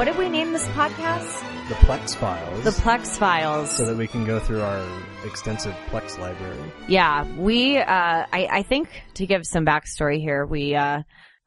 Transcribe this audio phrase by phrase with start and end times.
[0.00, 1.68] what did we name this podcast?
[1.68, 2.64] The Plex Files.
[2.64, 3.70] The Plex Files.
[3.70, 4.82] so that we can go through our
[5.26, 6.56] extensive Plex library.
[6.88, 11.02] Yeah, we, uh, I, I think to give some backstory here, we, uh,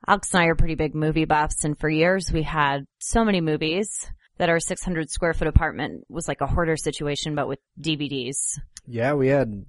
[0.08, 3.42] Alex and I are pretty big movie buffs and for years we had so many
[3.42, 4.08] movies
[4.38, 8.60] that our 600 square foot apartment was like a hoarder situation, but with DVDs.
[8.86, 9.66] Yeah, we had.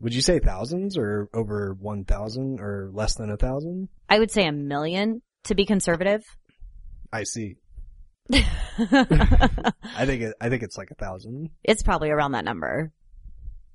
[0.00, 3.90] Would you say thousands or over one thousand or less than a thousand?
[4.08, 6.24] I would say a million to be conservative.
[7.12, 7.56] I see.
[8.32, 11.50] I think it, I think it's like a thousand.
[11.64, 12.92] it's probably around that number.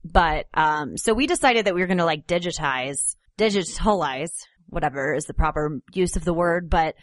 [0.03, 4.31] But um so we decided that we were going to like digitize, digitalize,
[4.67, 6.95] whatever is the proper use of the word, but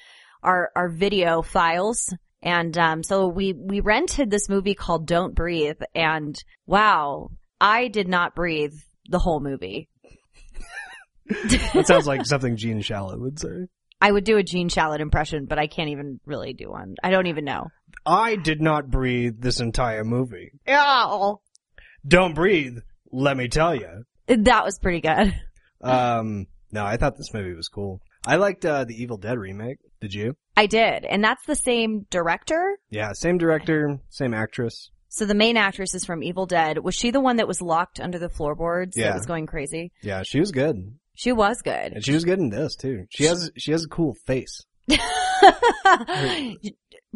[0.42, 5.80] our our video files and um so we we rented this movie called Don't Breathe
[5.94, 8.74] and wow, I did not breathe
[9.08, 9.88] the whole movie.
[11.72, 13.68] That sounds like something Gene Shalit would say.
[14.04, 16.94] I would do a Gene Shalit impression, but I can't even really do one.
[17.02, 17.68] I don't even know.
[18.04, 20.50] I did not breathe this entire movie.
[20.68, 21.40] Oh,
[22.06, 22.76] Don't breathe.
[23.10, 24.04] Let me tell you.
[24.26, 25.34] that was pretty good.
[25.80, 28.00] Um, no, I thought this movie was cool.
[28.26, 29.76] I liked uh, the Evil Dead remake.
[30.00, 30.34] Did you?
[30.56, 31.04] I did.
[31.04, 34.90] And that's the same director Yeah, same director, same actress.
[35.10, 36.78] So the main actress is from Evil Dead.
[36.78, 39.08] Was she the one that was locked under the floorboards Yeah.
[39.08, 39.92] that was going crazy?
[40.02, 40.76] Yeah, she was good,
[41.14, 41.92] She was good.
[41.94, 43.06] and she was good in this too.
[43.10, 44.60] She has she has a cool face.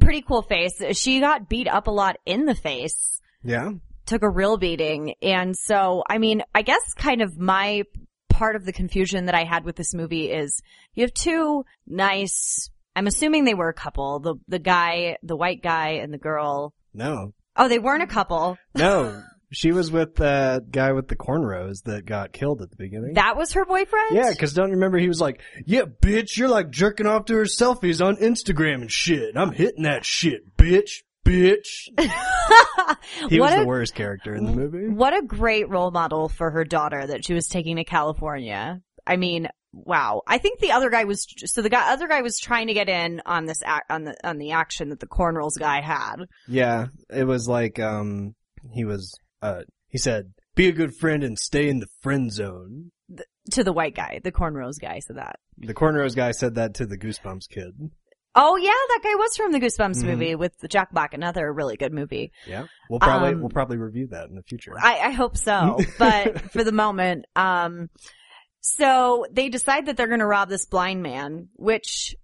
[0.00, 0.80] Pretty cool face.
[0.92, 3.20] She got beat up a lot in the face.
[3.42, 3.70] Yeah,
[4.06, 5.14] Took a real beating.
[5.20, 7.82] And so, I mean, I guess kind of my
[8.30, 10.62] part of the confusion that I had with this movie is
[10.94, 14.20] you have two nice, I'm assuming they were a couple.
[14.20, 16.72] The, the guy, the white guy and the girl.
[16.94, 18.56] no, Oh, they weren't a couple.
[18.74, 19.22] no.
[19.50, 23.14] She was with the guy with the cornrows that got killed at the beginning.
[23.14, 24.08] That was her boyfriend?
[24.12, 27.34] yeah, because don't you remember he was like, "Yeah, bitch, you're like jerking off to
[27.34, 29.36] her selfies on Instagram and shit.
[29.36, 31.88] I'm hitting that shit, bitch, bitch."
[33.28, 34.88] He was a- the worst character in the movie.
[34.88, 38.80] What a great role model for her daughter that she was taking to California.
[39.06, 40.22] I mean, wow.
[40.26, 42.88] I think the other guy was so the guy other guy was trying to get
[42.88, 46.16] in on this ac- on the on the action that the cornrows guy had.
[46.46, 48.34] Yeah, it was like um
[48.72, 52.92] he was uh he said, "Be a good friend and stay in the friend zone."
[53.52, 55.36] To the white guy, the cornrows guy said that.
[55.56, 57.90] The cornrows guy said that to the Goosebumps kid.
[58.34, 60.04] Oh yeah, that guy was from the Goosebumps Mhm.
[60.04, 62.30] movie with Jack Black, another really good movie.
[62.46, 64.74] Yeah, we'll probably Um, we'll probably review that in the future.
[64.78, 67.88] I, I hope so, but for the moment, um,
[68.60, 72.14] so they decide that they're going to rob this blind man, which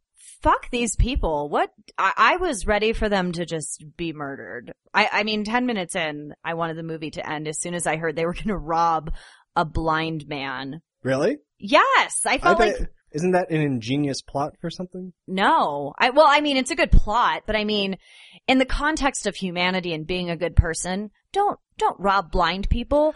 [0.44, 1.49] fuck these people.
[1.49, 4.72] What I, I was ready for them to just be murdered.
[4.93, 7.87] I, I mean, ten minutes in, I wanted the movie to end as soon as
[7.87, 9.12] I heard they were going to rob
[9.56, 10.82] a blind man.
[11.03, 11.38] really?
[11.59, 15.12] Yes, I I felt bet, like isn't that an ingenious plot for something?
[15.27, 15.94] no.
[15.99, 17.97] I well, I mean, it's a good plot, but I mean,
[18.47, 23.15] in the context of humanity and being a good person, don't don't rob blind people.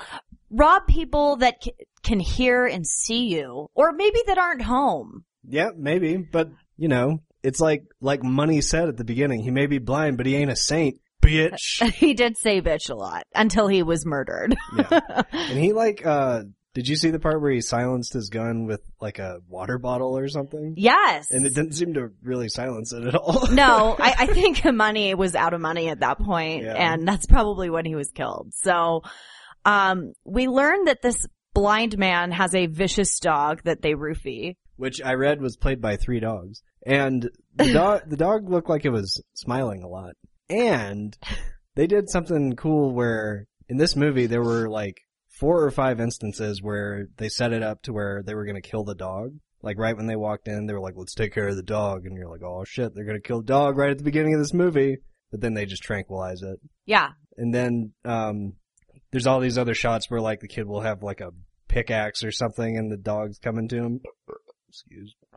[0.50, 1.72] Rob people that c-
[2.02, 5.24] can hear and see you, or maybe that aren't home.
[5.46, 9.42] Yeah, maybe, but you know, it's like like Money said at the beginning.
[9.42, 11.82] He may be blind, but he ain't a saint, bitch.
[11.94, 14.56] he did say bitch a lot until he was murdered.
[14.76, 15.00] yeah,
[15.32, 16.44] and he like uh.
[16.74, 20.16] Did you see the part where he silenced his gun with like a water bottle
[20.16, 20.74] or something?
[20.76, 21.28] yes.
[21.32, 23.48] And it didn't seem to really silence it at all.
[23.50, 26.74] no, I, I think money was out of money at that point, Yeah.
[26.74, 28.52] and that's probably when he was killed.
[28.62, 29.02] So,
[29.64, 34.54] um, we learned that this blind man has a vicious dog that they roofie.
[34.76, 36.62] Which I read was played by three dogs.
[36.86, 40.14] And the dog, the dog looked like it was smiling a lot.
[40.48, 41.16] And
[41.74, 44.96] they did something cool where in this movie there were like
[45.38, 48.68] four or five instances where they set it up to where they were going to
[48.68, 49.34] kill the dog.
[49.62, 52.06] Like right when they walked in, they were like, let's take care of the dog.
[52.06, 54.34] And you're like, oh shit, they're going to kill the dog right at the beginning
[54.34, 54.98] of this movie.
[55.30, 56.58] But then they just tranquilize it.
[56.86, 57.10] Yeah.
[57.36, 58.54] And then, um,
[59.10, 61.30] there's all these other shots where like the kid will have like a
[61.68, 64.00] pickaxe or something and the dog's coming to him.
[64.68, 65.27] Excuse me.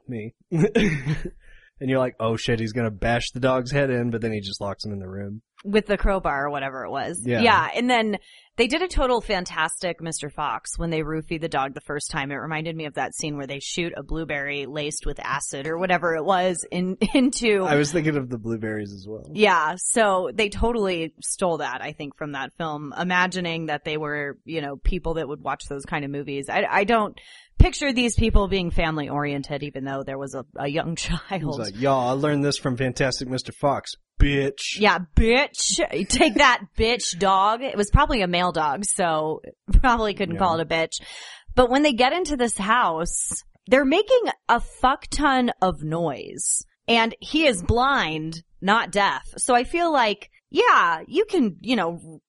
[0.51, 4.39] and you're like, oh shit, he's gonna bash the dog's head in, but then he
[4.39, 5.41] just locks him in the room.
[5.63, 7.21] With the crowbar or whatever it was.
[7.23, 7.41] Yeah.
[7.41, 7.69] Yeah.
[7.75, 8.17] And then
[8.57, 10.31] they did a total fantastic Mr.
[10.31, 12.31] Fox when they roofie the dog the first time.
[12.31, 15.77] It reminded me of that scene where they shoot a blueberry laced with acid or
[15.77, 17.63] whatever it was in, into.
[17.63, 19.25] I was thinking of the blueberries as well.
[19.33, 19.75] yeah.
[19.77, 24.61] So they totally stole that, I think, from that film, imagining that they were, you
[24.61, 26.47] know, people that would watch those kind of movies.
[26.49, 27.17] I, I don't
[27.57, 31.59] picture these people being family oriented, even though there was a, a young He's child.
[31.59, 33.53] like, y'all, I learned this from Fantastic Mr.
[33.53, 34.77] Fox, bitch.
[34.79, 35.79] Yeah, bitch.
[36.09, 37.61] Take that, bitch dog.
[37.61, 39.41] It was probably a male dog, so
[39.81, 40.39] probably couldn't Yeah.
[40.39, 41.01] call it a bitch.
[41.55, 43.29] But when they get into this house,
[43.67, 46.63] they're making a fuck ton of noise.
[46.87, 49.23] And he is blind, not deaf.
[49.37, 52.21] So I feel like, yeah, you can, you know,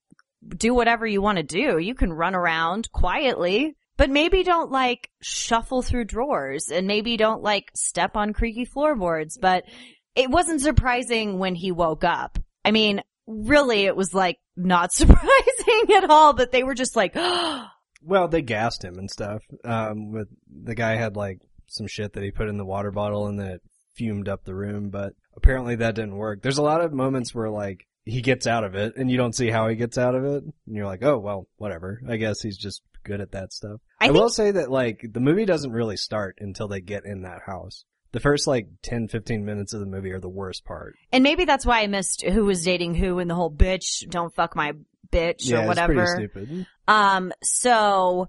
[0.56, 1.78] do whatever you want to do.
[1.78, 7.42] You can run around quietly, but maybe don't like shuffle through drawers and maybe don't
[7.42, 9.38] like step on creaky floorboards.
[9.40, 9.64] But
[10.14, 12.38] it wasn't surprising when he woke up.
[12.64, 17.14] I mean, really, it was like not surprising at all, but they were just like,
[18.04, 19.42] Well, they gassed him and stuff.
[19.64, 21.38] Um, with the guy had like
[21.68, 23.62] some shit that he put in the water bottle and then it
[23.94, 26.42] fumed up the room, but apparently that didn't work.
[26.42, 29.36] There's a lot of moments where like he gets out of it and you don't
[29.36, 32.00] see how he gets out of it and you're like, oh well, whatever.
[32.08, 33.80] I guess he's just good at that stuff.
[34.00, 37.04] I I, think- will say that like the movie doesn't really start until they get
[37.04, 37.84] in that house.
[38.12, 40.94] The first like 10, 15 minutes of the movie are the worst part.
[41.12, 44.34] and maybe that's why I missed who was dating who and the whole bitch, don't
[44.34, 44.72] fuck my
[45.10, 46.02] bitch yeah, or whatever.
[46.02, 46.66] it's pretty stupid.
[46.88, 48.28] Um, so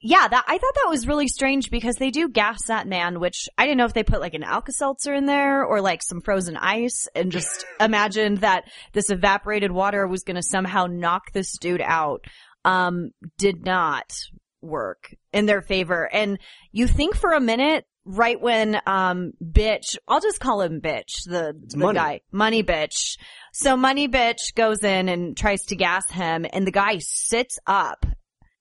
[0.00, 3.48] yeah, that, I thought that was really strange because they do gas that man, which
[3.58, 6.56] I didn't know if they put like an Alka-Seltzer in there or like some frozen
[6.56, 11.82] ice and just imagined that this evaporated water was going to somehow knock this dude
[11.82, 12.24] out.
[12.64, 14.12] Um, did not
[14.60, 16.08] work in their favor.
[16.12, 16.38] And
[16.70, 21.54] you think for a minute, right when, um, bitch, I'll just call him bitch, the,
[21.66, 21.98] the Money.
[21.98, 23.18] guy, money bitch.
[23.52, 28.06] So money bitch goes in and tries to gas him and the guy sits up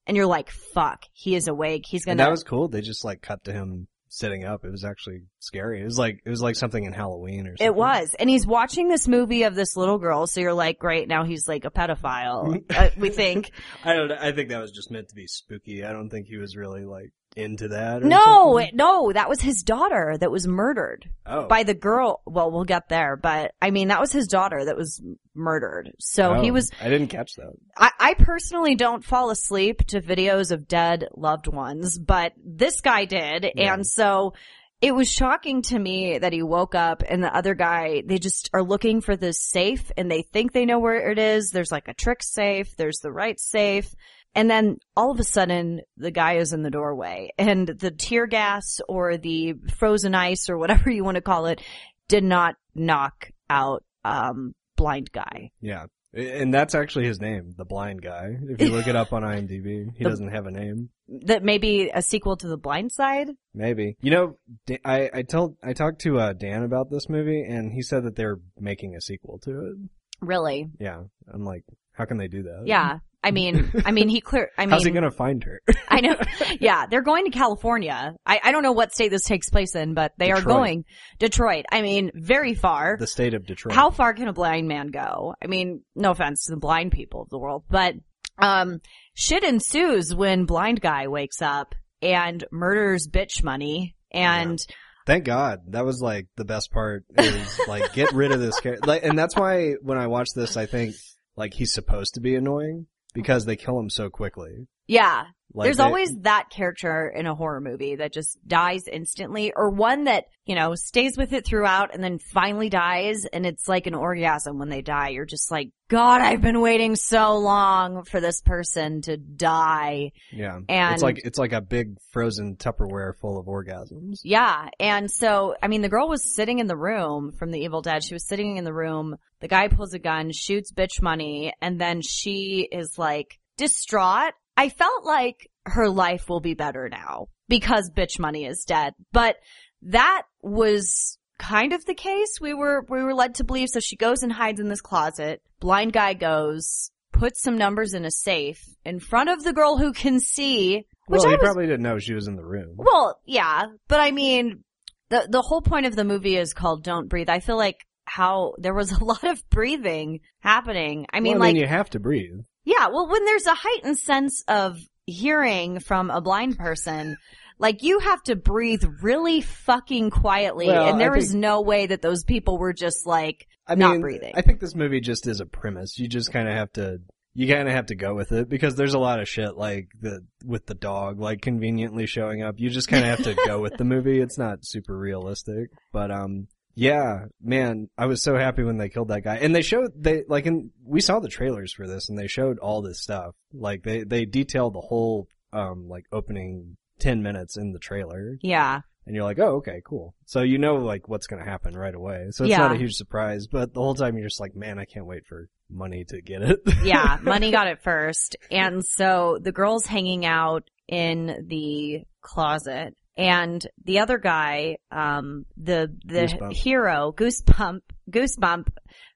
[0.06, 1.86] and you're like, fuck, he is awake.
[1.88, 2.68] He's gonna, that was cool.
[2.68, 4.64] They just like cut to him sitting up.
[4.66, 5.82] It was actually scary.
[5.82, 7.68] It was like, it was like something in Halloween or something.
[7.68, 8.16] it was.
[8.18, 10.28] And he's watching this movie of this little girl.
[10.28, 11.08] So you're like, great.
[11.08, 12.64] Now he's like a pedophile.
[12.76, 13.52] uh, we think.
[13.84, 14.12] I don't.
[14.12, 15.84] I think that was just meant to be spooky.
[15.84, 18.02] I don't think he was really like into that.
[18.04, 18.76] Or No, something.
[18.76, 21.10] no, that was his daughter that was murdered.
[21.26, 22.22] Oh, by the girl.
[22.26, 25.02] Well, we'll get there, but I mean, that was his daughter that was
[25.36, 25.92] murdered.
[26.00, 27.52] So he Oh, was, I didn't catch that.
[27.78, 33.06] I, I personally don't fall asleep to videos of dead loved ones, but this guy
[33.06, 33.46] did.
[33.56, 33.74] Yeah.
[33.74, 34.34] And so
[34.82, 38.50] it was shocking to me that he woke up and the other guy, they just
[38.54, 41.50] are looking for this safe and they think they know where it is.
[41.52, 42.76] There's like a trick safe.
[42.78, 43.94] There's the right safe.
[44.38, 48.28] And then all of a sudden the guy is in the doorway and the tear
[48.28, 51.60] gas or the frozen ice or whatever you want to call it
[52.08, 55.50] did not knock out, um, blind guy.
[55.60, 58.28] Yeah, and that's actually his name, the blind guy.
[58.50, 60.90] If you look it up on IMDb, he The- doesn't have a name.
[61.08, 63.30] That may be a sequel to the blind side.
[63.56, 63.98] Maybe.
[64.02, 64.38] You know,
[64.86, 68.16] I I told I talked to uh, Dan about this movie, and he said that
[68.16, 69.76] they're making a sequel to it.
[70.22, 70.70] Really?
[70.80, 71.04] Yeah,
[71.34, 71.64] I'm like,
[71.94, 72.64] how can they do that?
[72.66, 73.00] Yeah.
[73.28, 75.62] I mean, I mean, he clear, I mean, How's he gonna find her?
[75.90, 76.16] I know.
[76.62, 76.86] Yeah.
[76.86, 78.16] They're going to California.
[78.26, 80.56] I, I don't know what state this takes place in, but they are Detroit.
[80.56, 80.86] going
[81.20, 81.66] Detroit.
[81.70, 82.96] I mean, very far.
[82.98, 83.76] the state of Detroit.
[83.76, 85.36] How far can a blind man go?
[85.44, 87.96] I mean, no offense to the blind people of the world, but,
[88.40, 88.80] um,
[89.14, 94.60] shit ensues when blind guy wakes up and murders bitch money and
[95.06, 95.62] Thank God.
[95.70, 98.86] That was like the best part is like get rid of this character.
[98.86, 100.96] Like, and that's why when I watch this, I think
[101.38, 104.68] like he's supposed to be annoying because they kill him so quickly.
[104.88, 109.54] Yeah, Like There's they- always that character in a horror movie that just dies instantly
[109.56, 113.68] or one that, you know, stays with it throughout and then finally dies and it's
[113.68, 115.10] like an orgasm when they die.
[115.10, 120.12] You're just like, God, I've been waiting so long for this person to die.
[120.32, 120.60] yeah.
[120.70, 124.20] and- it's like it's like a big frozen Tupperware full of orgasms.
[124.24, 124.68] Yeah.
[124.80, 128.04] And so, I mean, the girl was sitting in the room from the Evil Dead.
[128.04, 129.16] She was sitting in the room.
[129.40, 134.34] The guy pulls a gun, shoots bitch money, and then she is like distraught.
[134.58, 138.94] I felt like her life will be better now because bitch money is dead.
[139.14, 139.38] But
[139.84, 143.70] that was kind of the case we were, we were led to believe.
[143.70, 145.42] So she goes and hides in this closet.
[145.60, 149.94] Blind guy goes, puts some numbers in a safe in front of the girl who
[149.94, 152.76] can see, which well, I he was probably didn't know she was in the room.
[152.78, 154.64] well, yeah, but I mean,
[155.10, 158.54] the the whole point of the movie is called "Don't Breathe." I feel like how
[158.58, 161.06] there was a lot of breathing happening.
[161.12, 162.40] I mean, well, I like, you have to breathe.
[162.68, 167.16] Yeah, well, when there's a heightened sense of hearing from a blind person,
[167.60, 171.86] like you have to breathe really fucking quietly, Well, and there I is no way
[171.88, 174.34] that those people were just like, I Not mean, breathing.
[174.36, 175.98] I think this movie just is a premise.
[175.98, 177.00] You just kind of have to,
[177.34, 179.88] you kind of have to go with it because there's a lot of shit like
[180.02, 182.56] the with the dog like conveniently showing up.
[182.58, 184.20] You just kind of have to go with the movie.
[184.20, 186.48] It's not super realistic, but um,
[186.80, 190.24] yeah, man, I was so happy when they killed that guy, and they showed they
[190.28, 193.34] like in we saw the trailers for this, and they showed all this stuff.
[193.52, 198.82] Like they they detailed the whole um like opening ten minutes in the trailer, yeah,
[199.08, 200.14] and you're like, oh, okay, cool.
[200.28, 202.28] So you know like what's gonna happen right away.
[202.30, 202.60] So it's Yeah.
[202.60, 205.26] not a huge surprise, but the whole time you're just like, man, I can't wait
[205.26, 206.60] for money to get it.
[206.84, 208.36] yeah, money got it first.
[208.52, 215.94] And so the girl's hanging out in the closet and the other guy, um, the
[216.06, 216.54] the Goosebump.
[216.54, 218.68] hero, Goosebump, Goosebump,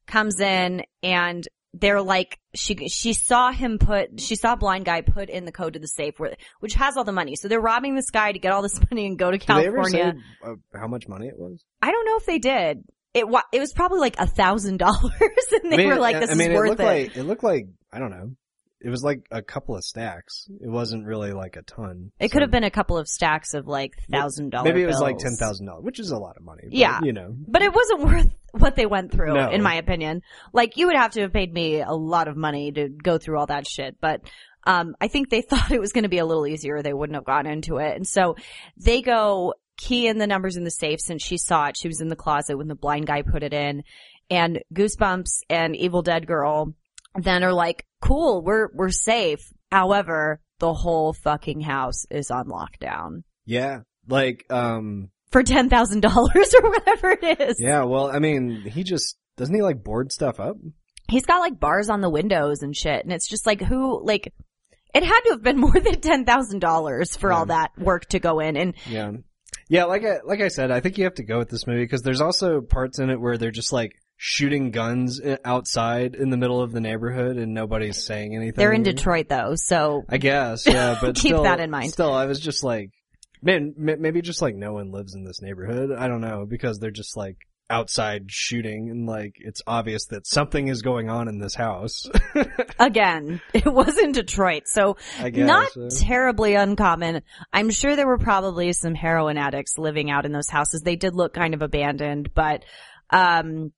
[0.07, 5.29] comes in and they're like she she saw him put she saw blind guy put
[5.29, 7.35] in the code to the safe where which has all the money.
[7.37, 9.67] So they're robbing this guy to get all this money and go to Did they
[9.67, 10.15] ever California.
[10.43, 11.63] say uh, how much money it was?
[11.81, 12.83] I don't know if they did.
[13.13, 15.11] It wa- it was probably like a thousand dollars,
[15.63, 17.17] and they I mean, were like, "This I mean, is worth it looked it." like
[17.17, 18.31] it looked like I don't know.
[18.83, 20.47] It was like a couple of stacks.
[20.59, 22.11] It wasn't really like a ton.
[22.19, 24.65] it So could have been a couple of stacks of like thousand dollar.
[24.65, 26.63] Maybe it was like ten thousand dollars, which is a lot of money.
[26.63, 26.99] but, Yeah.
[27.03, 27.35] you know.
[27.47, 29.49] but it wasn't worth what they went through, No.
[29.49, 30.21] in my opinion.
[30.51, 33.39] Like you would have to have paid me a lot of money to go through
[33.39, 34.21] all that shit, but.
[34.63, 36.83] Um, I think they thought it was going to be a little easier.
[36.83, 37.95] They wouldn't have gotten into it.
[37.95, 38.35] And so
[38.77, 41.77] they go key in the numbers in the safe since she saw it.
[41.77, 43.81] She was in the closet when the blind guy put it in
[44.29, 46.75] and Goosebumps and Evil Dead Girl
[47.15, 49.39] then are like, cool, we're, we're safe.
[49.71, 56.03] However, the whole fucking house is on lockdown Yeah, like um, for $10,000
[56.63, 57.55] or whatever it is.
[57.59, 57.83] yeah.
[57.83, 60.57] Well, I mean, he just doesn't he like board stuff up?
[61.09, 63.03] He's got like bars on the windows and shit.
[63.03, 64.33] And it's just like, who, like,
[64.93, 68.55] it had to have been more than $10,000 for all that work to go in.
[68.57, 69.11] And Yeah,
[69.69, 69.85] yeah.
[69.85, 72.01] Like I like I said, I think you have to go with this movie because
[72.01, 76.61] there's also parts in it where they're just like shooting guns outside in the middle
[76.61, 78.53] of the neighborhood and nobody's saying anything.
[78.55, 79.55] they're in Detroit though.
[79.55, 81.91] So I guess, yeah, but Keep still- that in mind.
[81.91, 82.91] Still, I was just like,
[83.41, 85.89] man, m- maybe just like no one lives in this neighborhood.
[85.91, 87.35] I don't know because they're just like
[87.67, 92.07] outside shooting and like it's obvious that something is going on in this house.
[92.79, 94.67] again, it was in Detroit.
[94.67, 95.35] So guess.
[95.35, 97.23] not uh, terribly uncommon.
[97.51, 100.81] I'm sure there were probably some heroin addicts living out in those houses.
[100.81, 102.63] They did look kind of abandoned, but,
[103.09, 103.71] um,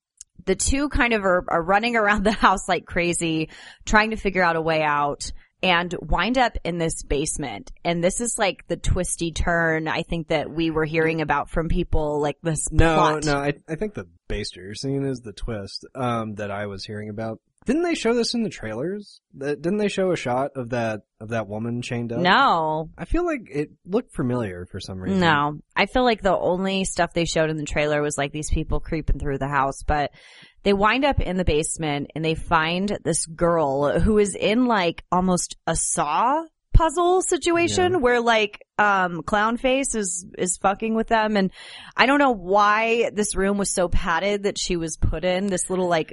[0.44, 3.50] the two kind of are, are running around the house like crazy,
[3.84, 7.72] trying to figure out a way out and wind up in this basement.
[7.84, 11.68] And this is like the twisty turn I think that we were hearing about from
[11.68, 13.24] people like this no, plot.
[13.24, 17.08] no, I I think the Baster scene is the twist um that I was hearing
[17.08, 17.40] about.
[17.66, 19.20] Didn't they show this in the trailers?
[19.38, 22.20] That didn't they show a shot of that of that woman chained up?
[22.20, 25.20] No, I feel like it looked familiar for some reason.
[25.20, 28.50] No, I feel like the only stuff they showed in the trailer was like these
[28.50, 30.10] people creeping through the house, but
[30.62, 35.04] they wind up in the basement and they find this girl who is in like
[35.10, 36.42] almost a saw
[36.72, 37.98] puzzle situation Yeah.
[37.98, 41.52] where like um clown face is is fucking with them and
[41.96, 45.70] I don't know why this room was so padded that she was put in this
[45.70, 46.10] little like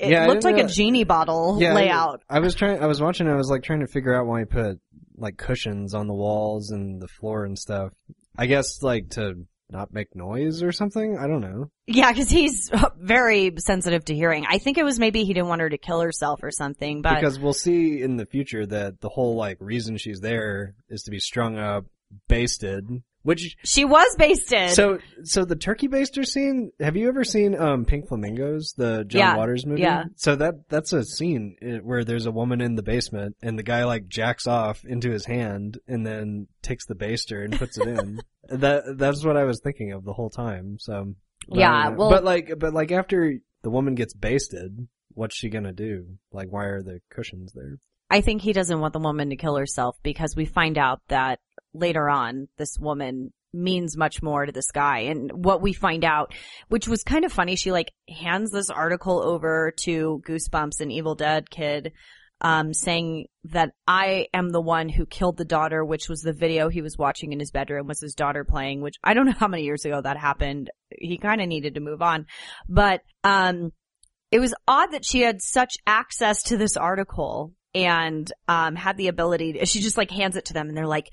[0.00, 2.22] it Yeah, looked like didn't a genie bottle Yeah, I- layout.
[2.28, 2.82] I was trying.
[2.82, 3.28] I was watching.
[3.28, 4.80] I was like trying to figure out why he put
[5.16, 7.92] like cushions on the walls and the floor and stuff.
[8.36, 9.34] I guess like to
[9.72, 11.18] not make noise or something.
[11.18, 11.70] I don't know.
[11.86, 14.44] Yeah, because he's very sensitive to hearing.
[14.48, 17.16] I think it was maybe he didn't want her to kill herself or something, but
[17.16, 21.10] because we'll see in the future that the whole like reason she's there is to
[21.10, 21.86] be strung up,
[22.28, 23.02] basted.
[23.22, 24.70] Which she was basted.
[24.70, 26.72] so so the turkey baster scene.
[26.80, 29.82] Have you ever seen um Pink Flamingos, the John Yeah, Waters movie?
[29.82, 30.04] yeah.
[30.16, 33.62] So that that's a scene uh, where there's a woman in the basement and the
[33.62, 37.86] guy like jacks off into his hand and then takes the baster and puts it
[37.86, 38.20] in.
[38.48, 40.78] that that's what I was thinking of the whole time.
[40.80, 41.14] So
[41.48, 46.06] Yeah, well- but like but like after the woman gets basted, what's she gonna do?
[46.32, 47.78] Like why are the cushions there?
[48.12, 51.40] I think he doesn't want the woman to kill herself because we find out that
[51.72, 54.98] later on this woman means much more to this guy.
[55.00, 56.34] And what we find out,
[56.68, 57.90] which was kind of funny, she like
[58.20, 61.92] hands this article over to Goosebumps and Evil Dead Kid,
[62.42, 66.68] um, saying that I am the one who killed the daughter, which was the video
[66.68, 69.48] he was watching in his bedroom was his daughter playing, which I don't know how
[69.48, 70.70] many years ago that happened.
[70.90, 72.26] He kind of needed to move on,
[72.68, 73.72] but, um,
[74.30, 79.08] it was odd that she had such access to this article and um had the
[79.08, 81.10] ability to, she just like hands it to them and they're like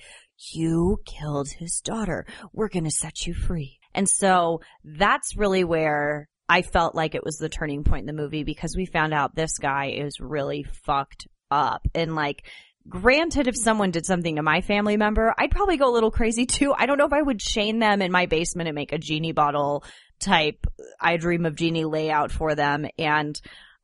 [0.54, 2.26] you killed his daughter.
[2.54, 3.78] We're to set you free.
[3.94, 8.22] And so that's really where i felt like it was the turning point in the
[8.22, 11.88] movie because we found out this guy is really fucked up.
[11.94, 12.46] And like
[12.88, 16.46] granted if someone did something to my family member i'd probably go a little crazy
[16.46, 16.74] too.
[16.74, 19.34] I don't know if i would chain them in my basement and make a genie
[19.34, 19.84] bottle
[20.20, 20.66] type
[21.00, 22.86] I Dream of Jeannie layout for them.
[22.98, 23.40] And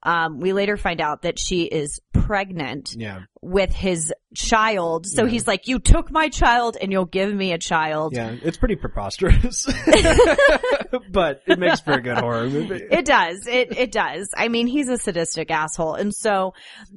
[0.06, 3.22] um, we later find out that she is pregnant Yeah.
[3.42, 5.06] with his child.
[5.08, 5.30] So Yeah.
[5.32, 8.14] he's like, you took my child and you'll give me a child.
[8.16, 9.66] Yeah, it's pretty preposterous,
[11.12, 12.82] but it makes for a good horror movie.
[12.90, 13.48] It does.
[13.48, 14.30] It it does.
[14.36, 15.96] I mean, he's a sadistic asshole.
[15.96, 16.54] And so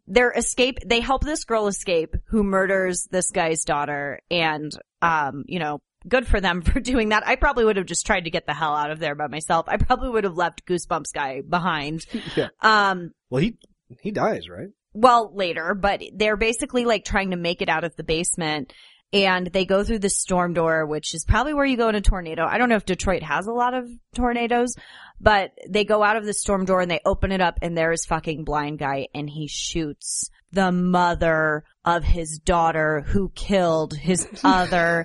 [0.06, 4.70] their escape they help this girl escape who murders this guy's daughter and
[5.02, 7.26] um, you know, good for them for doing that.
[7.26, 9.66] I probably would have just tried to get the hell out of there by myself.
[9.68, 12.04] I probably would have left Goosebumps guy behind.
[12.36, 12.48] Yeah.
[12.60, 13.56] Um Well, he
[14.02, 14.68] he dies, right?
[14.94, 18.72] well later, but they're basically like trying to make it out of the basement
[19.12, 22.00] and they go through the storm door, which is probably where you go in a
[22.00, 22.44] tornado.
[22.44, 24.74] I don't know if Detroit has a lot of tornadoes,
[25.20, 27.92] but they go out of the storm door and they open it up and there
[27.92, 34.28] is fucking blind guy and he shoots the mother of his daughter who killed his
[34.44, 35.04] other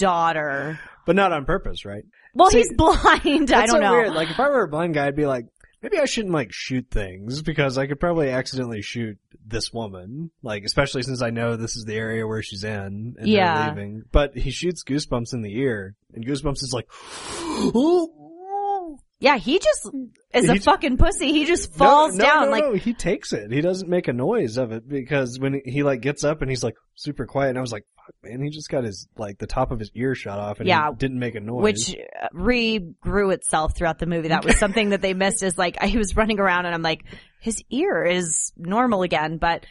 [0.00, 0.80] daughter.
[1.06, 2.04] But not on purpose, right?
[2.34, 3.52] Well, he's blind.
[3.52, 3.92] I don't so know.
[3.92, 4.12] Weird.
[4.14, 5.46] Like if I were a blind guy, I'd be like,
[5.82, 10.30] maybe I shouldn't like shoot things because I could probably accidentally shoot this woman.
[10.42, 13.66] Like especially since I know this is the area where she's in and Yeah.
[13.66, 14.02] they're leaving.
[14.12, 16.86] But he shoots Goosebumps in the ear, and Goosebumps is like,
[19.20, 19.86] Yeah, he just
[20.32, 21.30] is He a ju- fucking pussy.
[21.32, 23.52] He just falls no, no, down no, like no, he takes it.
[23.52, 26.50] He doesn't make a noise of it because when he, he like gets up and
[26.50, 29.36] he's like super quiet, and I was like, fuck, man, he just got his like
[29.38, 30.88] the top of his ear shot off and Yeah.
[30.88, 31.62] he didn't make a noise.
[31.62, 34.28] which uh, regrew itself throughout the movie.
[34.28, 37.04] That was something that they missed is like, he was running around and I'm like,
[37.40, 39.66] his ear is normal again, but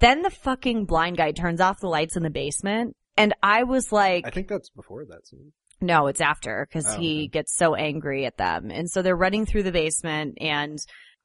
[0.00, 3.90] then the fucking blind guy turns off the lights in the basement and I was
[3.90, 5.52] like, I think that's before that scene.
[5.80, 7.26] No, it's after because Oh, he okay.
[7.28, 8.70] gets so angry at them.
[8.70, 10.78] And so they're running through the basement and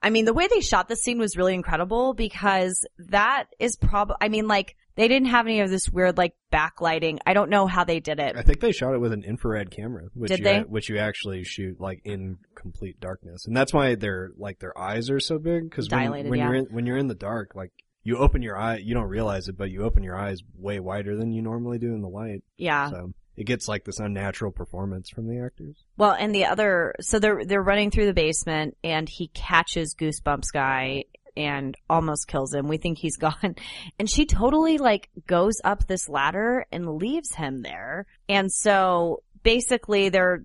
[0.04, 4.16] I mean, the way they shot this scene was really incredible because that is probably,
[4.20, 7.20] I mean, like, they didn't have any of this weird, like, backlighting.
[7.24, 8.36] I don't know how they did it.
[8.36, 10.60] I think they shot it with an infrared camera, which Did you they?
[10.62, 15.12] which you actually shoot like in complete darkness, and that's why their like their eyes
[15.12, 16.46] are so big because when, Dilated, when yeah.
[16.48, 17.72] you're in, when you're in the dark, like
[18.04, 21.16] you open your eye, you don't realize it, but you open your eyes way wider
[21.16, 22.90] than you normally do in the light, Yeah.
[22.90, 25.76] so it gets like this unnatural performance from the actors.
[25.98, 30.54] Well, and the other, so they're, they're running through the basement and he catches Goosebumps
[30.54, 31.06] guy
[31.36, 32.68] and almost kills him.
[32.68, 33.56] We think he's gone.
[33.98, 38.06] And she totally like goes up this ladder and leaves him there.
[38.30, 40.44] And so basically they're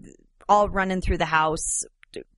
[0.48, 1.84] all running through the house.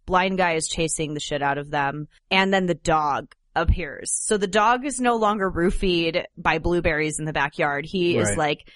[0.06, 2.08] Blind guy is chasing the shit out of them.
[2.32, 4.10] And then the dog appears.
[4.12, 7.86] So the dog is no longer roofied by blueberries in the backyard.
[7.86, 8.68] He is like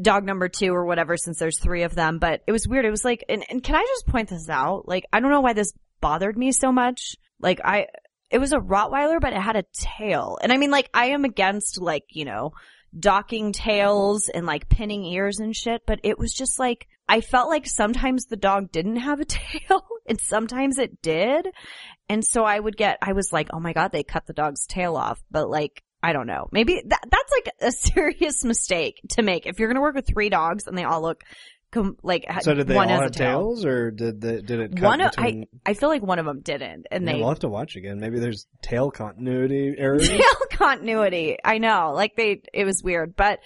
[0.00, 2.18] dog number two or whatever since there's three of them.
[2.18, 2.84] But it was weird.
[2.84, 4.88] It was like, and, and can I just point this out?
[4.88, 7.16] Like, I don't know why this bothered me so much.
[7.40, 7.86] Like, I,
[8.30, 10.38] it was a Rottweiler, but it had a tail.
[10.42, 12.52] And I mean, like, I am against like, you know,
[12.98, 17.48] docking tails and like pinning ears and shit, but it was just like, I felt
[17.48, 21.48] like sometimes the dog didn't have a tail and sometimes it did.
[22.08, 24.66] And so I would get, I was like, oh my God, they cut the dog's
[24.66, 25.22] tail off.
[25.30, 26.48] But like, I don't know.
[26.52, 29.46] Maybe that, that's like a serious mistake to make.
[29.46, 31.24] If you're going to work with three dogs and they all look
[31.72, 33.38] com- like So did they one all has have a tail.
[33.40, 35.46] tails, or did the, did it cut One of, between?
[35.66, 37.74] I, I feel like one of them didn't and Yeah, they, we'll have to watch
[37.74, 37.98] again.
[37.98, 40.08] Maybe there's tail continuity errors.
[40.08, 41.38] tail continuity.
[41.44, 43.40] I know, like they, it was weird, but,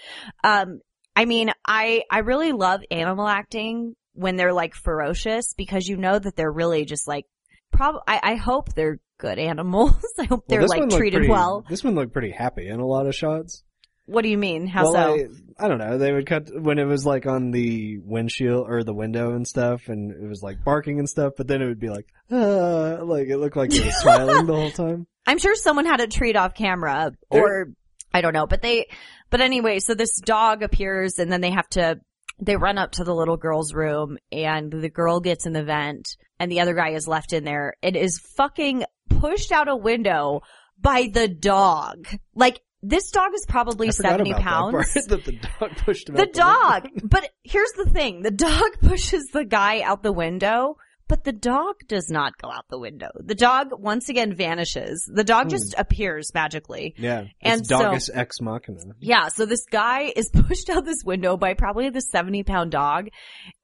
[0.44, 0.80] um,
[1.16, 6.18] I mean, I, I really love animal acting when they're like ferocious because you know
[6.18, 7.24] that they're really just like,
[7.72, 9.94] prob, I, I hope they're good animals.
[10.18, 11.64] I hope Well, they're like treated pretty- well.
[11.68, 13.62] This one looked pretty happy in a lot of shots.
[14.06, 14.66] What do you mean?
[14.66, 15.28] How well, so?
[15.58, 15.96] I, I don't know.
[15.96, 19.88] They would cut when it was like on the windshield or the window and stuff,
[19.88, 21.34] and it was like barking and stuff.
[21.36, 24.54] But then it would be like, ah, like it looked like it was smiling the
[24.56, 25.06] whole time.
[25.26, 27.68] I'm sure someone had a treat off camera or
[28.12, 28.88] I don't know, but they,
[29.28, 32.00] but anyway, so this dog appears and then they have to,
[32.40, 36.16] they run up to the little girl's room and the girl gets in the vent
[36.40, 37.74] and the other guy is left in there.
[37.82, 40.40] It is fucking pushed out a window
[40.80, 42.06] by the dog.
[42.34, 44.72] Like this dog is probably I 70 about that pounds.
[44.72, 46.84] part, that the dog pushed him The dog.
[46.84, 47.08] window.
[47.08, 48.22] but here's the thing.
[48.22, 52.64] The dog pushes the guy out the window, but the dog does not go out
[52.70, 53.08] the window.
[53.18, 55.06] The dog once again vanishes.
[55.12, 55.50] The dog Hmm.
[55.50, 56.94] just appears magically.
[56.96, 58.94] Yeah, And it's so- ex machina.
[59.00, 63.08] Yeah, so this guy is pushed out this window by probably the 70 pound dog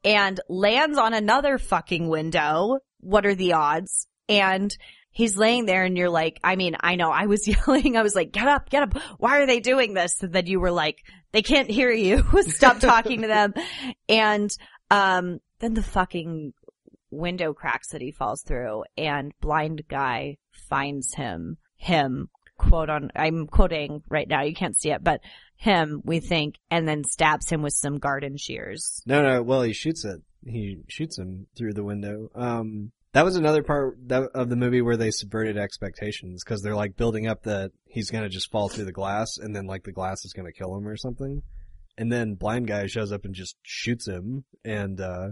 [0.04, 2.80] and lands on another fucking window.
[3.00, 4.08] What are the odds?
[4.28, 4.76] And
[5.16, 7.96] he's laying there and you're like, I mean, I know I was yelling.
[7.96, 9.02] I was like, get up, get up.
[9.18, 10.22] Why are they doing this?
[10.22, 10.98] And then you were like,
[11.32, 12.22] they can't hear you.
[12.42, 13.54] Stop talking to them.
[14.10, 14.50] And,
[14.90, 16.52] um, then the fucking
[17.10, 20.36] window cracks that he falls through and blind guy
[20.68, 24.42] finds him, him, quote on, I'm quoting right now.
[24.42, 25.20] You can't see it, but
[25.56, 29.00] him, we think, and then stabs him with some garden shears.
[29.06, 29.42] No, no.
[29.42, 30.20] Well, he shoots it.
[30.44, 32.30] He shoots him through the window.
[32.34, 33.96] Um, that was another part
[34.34, 38.28] of the movie where they subverted expectations because they're like building up that he's gonna
[38.28, 40.96] just fall through the glass and then like the glass is gonna kill him or
[40.96, 41.40] something.
[41.98, 45.28] And then blind guy shows up and just shoots him and, uh,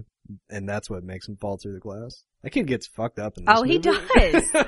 [0.49, 2.25] and that's what makes him fall through the glass.
[2.42, 3.90] That kid gets fucked up in this Oh, he movie.
[4.31, 4.44] does.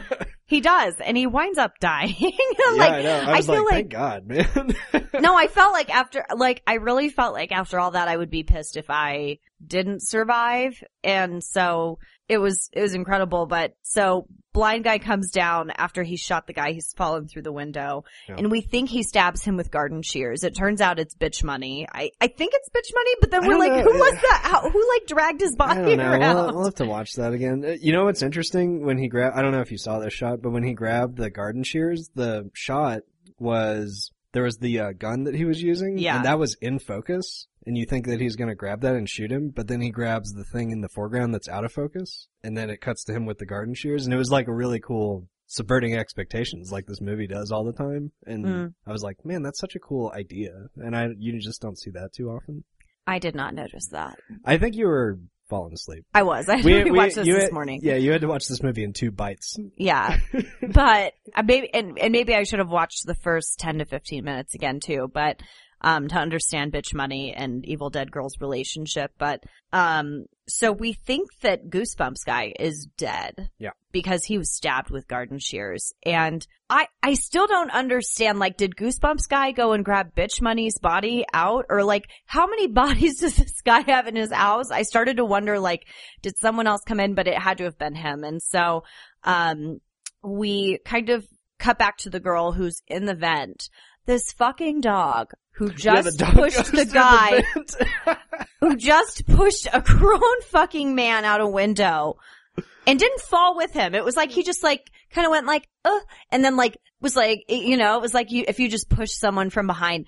[0.48, 2.14] He does, and he winds up dying.
[2.20, 2.30] yeah,
[2.76, 3.18] like, I know.
[3.26, 4.76] I I feel like, like- thank God, man.
[5.20, 8.30] no, I felt like after, like, I really felt like after all that, I would
[8.30, 10.82] be pissed if I didn't survive.
[11.04, 13.46] And so it was, it was incredible.
[13.46, 16.72] But so blind guy comes down after he shot the guy.
[16.72, 18.36] He's fallen through the window Yeah.
[18.38, 20.42] and we think he stabs him with garden shears.
[20.42, 21.86] It turns out it's bitch money.
[21.92, 23.82] I, I think it's bitch money, but then we're like, know.
[23.92, 24.40] who was that?
[24.44, 26.10] How, who like dragged his I body don't know.
[26.12, 26.36] around?
[26.36, 27.64] We'll, we'll have to watch that again.
[27.64, 28.84] Uh, You know what's interesting?
[28.84, 31.16] When he grabbed, I don't know if you saw this shot, but when he grabbed
[31.18, 33.00] the garden shears, the shot
[33.38, 36.16] was there was the uh, gun that he was using, Yeah.
[36.16, 37.46] and that was in focus.
[37.66, 39.90] And you think that he's going to grab that and shoot him, but then he
[39.90, 43.12] grabs the thing in the foreground that's out of focus, and then it cuts to
[43.12, 46.86] him with the garden shears, and it was like a really cool subverting expectations, like
[46.86, 48.12] this movie does all the time.
[48.26, 48.74] And Mm.
[48.86, 51.90] I was like, man, that's such a cool idea, and I you just don't see
[51.90, 52.62] that too often.
[53.06, 54.16] I did not notice that.
[54.44, 56.04] I think you were falling asleep.
[56.14, 56.48] I was.
[56.48, 57.80] I we, watched this you this had- morning.
[57.82, 59.56] Yeah, you had to watch this movie in two bites.
[59.76, 60.16] Yeah.
[60.72, 61.12] but
[61.44, 64.80] maybe and, and maybe I should have watched the first 10 to 15 minutes again
[64.80, 65.40] too, but
[65.80, 71.28] um to understand bitch money and Evil Dead Girl's relationship, but um so we think
[71.40, 73.50] that Goosebumps guy is dead.
[73.58, 73.70] Yeah.
[73.90, 75.92] Because he was stabbed with garden shears.
[76.04, 80.78] And I I still don't understand like did Goosebumps guy go and grab bitch money's
[80.78, 84.70] body out or like how many bodies does this guy have in his house?
[84.70, 85.86] I started to wonder like
[86.22, 88.22] did someone else come in but it had to have been him.
[88.22, 88.84] And so
[89.24, 89.80] um,
[90.22, 91.26] we kind of
[91.58, 93.68] cut back to the girl who's in the vent.
[94.06, 98.18] This fucking dog who Yeah, just the dog pushed the guy, vent.
[98.60, 102.16] who just pushed a grown fucking man out a window
[102.86, 103.94] and didn't fall with him.
[103.94, 107.16] It was like he just like kind of went like, uh, and then like was
[107.16, 110.06] like, you know, it was like you, if you just push someone from behind,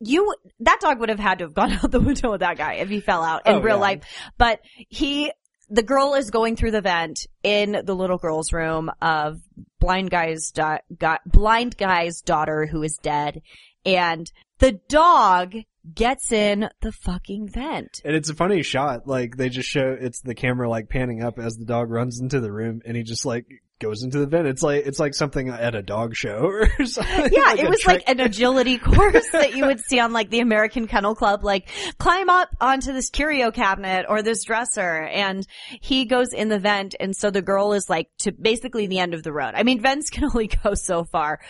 [0.00, 2.74] you, that dog would have had to have gone out the window with that guy
[2.74, 3.80] if he fell out in Oh, real yeah.
[3.82, 4.04] life.
[4.38, 5.32] But he,
[5.68, 9.38] the girl is going through the vent in the little girl's room of
[9.86, 13.40] blind guy's da- got blind guy's daughter who is dead
[13.84, 15.54] and the dog
[15.94, 18.00] gets in the fucking vent.
[18.04, 19.06] and it's a funny shot.
[19.06, 22.40] Like they just show it's the camera like panning up as the dog runs into
[22.40, 23.46] the room, and he just like
[23.78, 24.46] goes into the vent.
[24.46, 26.38] It's like it's like something at a dog show
[26.78, 27.32] or something.
[27.32, 27.96] Yeah, like it was trick.
[27.96, 31.68] like an agility course that you would see on like the American Kennel Club, like
[31.98, 35.46] climb up onto this curio cabinet or this dresser and
[35.80, 39.14] he goes in the vent and so the girl is like to basically the end
[39.14, 39.52] of the road.
[39.54, 41.40] I mean, vents can only go so far.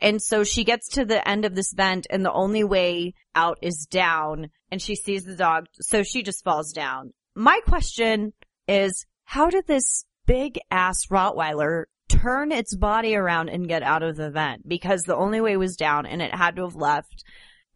[0.00, 3.58] And so she gets to the end of this vent and the only way out
[3.62, 5.66] is down and she sees the dog.
[5.80, 7.12] So she just falls down.
[7.36, 8.32] My question
[8.66, 14.16] is, how did this big ass Rottweiler turn its body around and get out of
[14.16, 14.66] the vent?
[14.66, 17.24] Because the only way was down and it had to have left.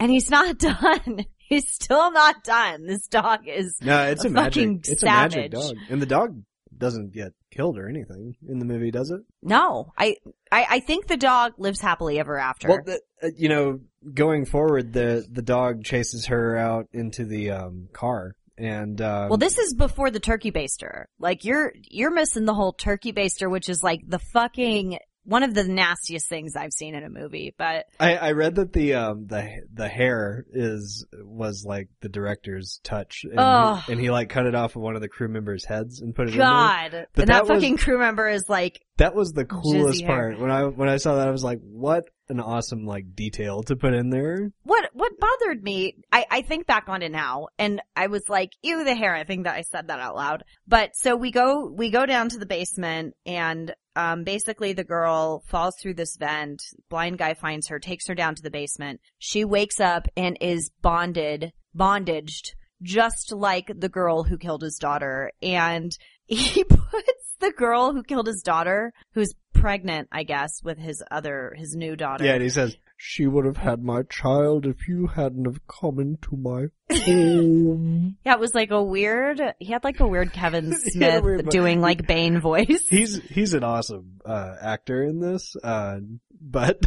[0.00, 1.24] And he's not done.
[1.36, 2.86] He's still not done.
[2.86, 4.54] This dog is, no, it's a, a magic.
[4.64, 5.52] fucking It's a magic savage.
[5.52, 6.42] dog, and the dog
[6.76, 9.20] doesn't get killed or anything in the movie, does it?
[9.42, 10.16] no, I,
[10.52, 12.68] I, I think the dog lives happily ever after.
[12.68, 13.80] Well, the, uh, you know,
[14.12, 19.38] going forward, the the dog chases her out into the um, car, and um, Well,
[19.38, 21.04] this is before the turkey baster.
[21.18, 25.54] Like you're you're missing the whole turkey baster, which is like the fucking one of
[25.54, 27.52] the nastiest things I've seen in a movie.
[27.58, 32.78] But I, I read that the um the the hair is was like the director's
[32.84, 33.82] touch, and, Ugh.
[33.86, 36.14] he, and he like cut it off of one of the crew members' heads and
[36.14, 36.46] put it in there.
[36.46, 40.00] God, But and that, that was- fucking crew member is like, That was the coolest
[40.02, 40.08] hair.
[40.08, 40.38] part.
[40.40, 43.74] When I when I saw that, I was like, "What an awesome like detail to
[43.76, 45.94] put in there." what what bothered me?
[46.10, 49.14] I I think back on it now, and I was like, ew, the hair.
[49.14, 50.44] I think that I said that out loud.
[50.66, 55.42] But so we go we go down to the basement, and um basically the girl
[55.48, 56.62] falls through this vent.
[56.88, 59.00] Blind guy finds her, takes her down to the basement.
[59.18, 65.30] She wakes up and is bonded, bondaged, just like the girl who killed his daughter.
[65.42, 65.92] And
[66.26, 71.54] he puts the girl who killed his daughter, who's pregnant, I guess, with his other,
[71.56, 72.24] his new daughter.
[72.24, 75.98] Yeah, and he says, "She would have had my child if you hadn't have come
[75.98, 76.66] into my
[77.04, 80.82] home." Yeah, it was like a weird, he had like a weird Kevin He had
[80.92, 82.84] Smith weird doing like Bane voice.
[82.88, 85.98] he's he's an awesome uh actor in this, uh,
[86.40, 86.82] but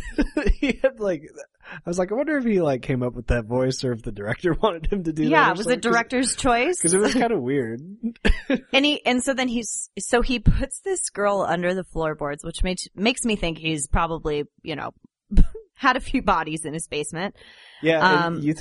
[0.60, 1.24] he had like.
[1.72, 4.02] I was like, I wonder if he like came up with that voice or if
[4.02, 5.30] the director wanted him to do that.
[5.30, 6.80] Yeah, or was something, it director's choice?
[6.80, 7.80] Because it was kind of weird.
[8.74, 12.64] And he, and so then he's, so he puts this girl under the floorboards, which
[12.64, 14.94] makes, makes me think he's probably, you know,
[15.80, 17.36] had a few bodies in his basement.
[17.82, 18.56] Yeah, Um, th-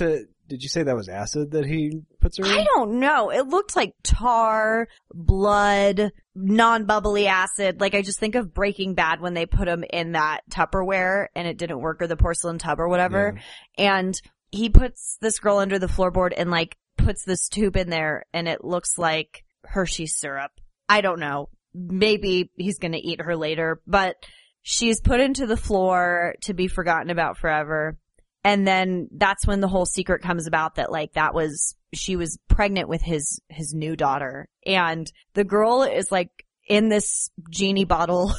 [0.47, 2.51] did you say that was acid that he puts her in?
[2.51, 3.29] I don't know.
[3.29, 7.81] It looked like tar, blood, non-bubbly acid.
[7.81, 11.45] Like I just think of Breaking Bad when they put him in that Tupperware and
[11.45, 13.39] it didn't work or the porcelain tub or whatever.
[13.77, 18.25] And he puts this girl under the floorboard and like puts this tube in there
[18.33, 20.51] and it looks like Hershey syrup.
[20.87, 21.49] I don't know.
[21.73, 24.15] Maybe he's gonna eat her later, but
[24.61, 27.97] she's put into the floor to be forgotten about forever.
[28.43, 32.37] and then that's when the whole secret comes about that like that was she was
[32.47, 36.29] pregnant with his his new daughter and the girl is like
[36.67, 38.31] in this genie bottle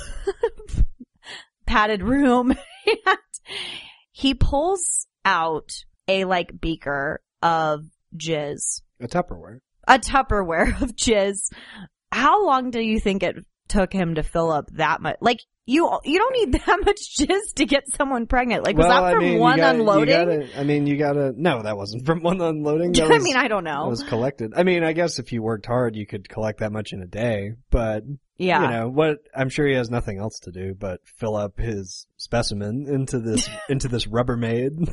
[1.66, 2.50] padded room
[2.86, 3.18] and
[4.12, 5.70] he pulls out
[6.08, 7.84] a like beaker of
[8.16, 9.60] jizz A Tupperware.
[9.86, 11.52] a tupperware of jizz
[12.12, 13.36] how long do you think it
[13.70, 17.54] took him to fill up that much like you you don't need that much jizz
[17.54, 20.58] to get someone pregnant like was well, that from I mean, one gotta, unloading gotta,
[20.58, 21.32] I mean, you gotta.
[21.36, 22.92] No, that wasn't from one unloading.
[23.00, 23.88] That I was, mean, I don't know.
[23.88, 24.52] was collected.
[24.56, 27.06] I mean, I guess if you worked hard, you could collect that much in a
[27.06, 27.52] day.
[27.70, 28.02] But
[28.36, 28.62] yeah.
[28.62, 29.18] you know what?
[29.34, 33.48] I'm sure he has nothing else to do but fill up his specimen into this
[33.68, 34.92] into this Rubbermaid.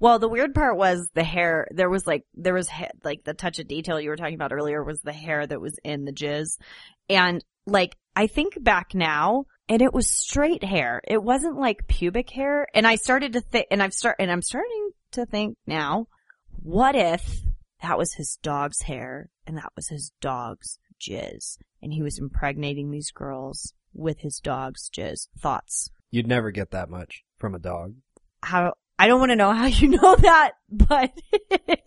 [0.00, 1.66] Well, the weird part was the hair.
[1.72, 2.68] There was like, there was
[3.02, 5.76] like the touch of detail you were talking about earlier was the hair that was
[5.82, 6.58] in the jizz.
[7.10, 11.00] And like, I think back now and it was straight hair.
[11.06, 12.66] It wasn't like pubic hair.
[12.74, 16.06] And I started to think, and I've start, and I'm starting to think now,
[16.62, 17.40] what if
[17.82, 22.90] that was his dog's hair and that was his dog's jizz and he was impregnating
[22.90, 25.28] these girls with his dog's jizz?
[25.38, 25.90] Thoughts?
[26.10, 27.94] You'd never get that much from a dog.
[28.42, 31.12] how I don't want to know how you know that, but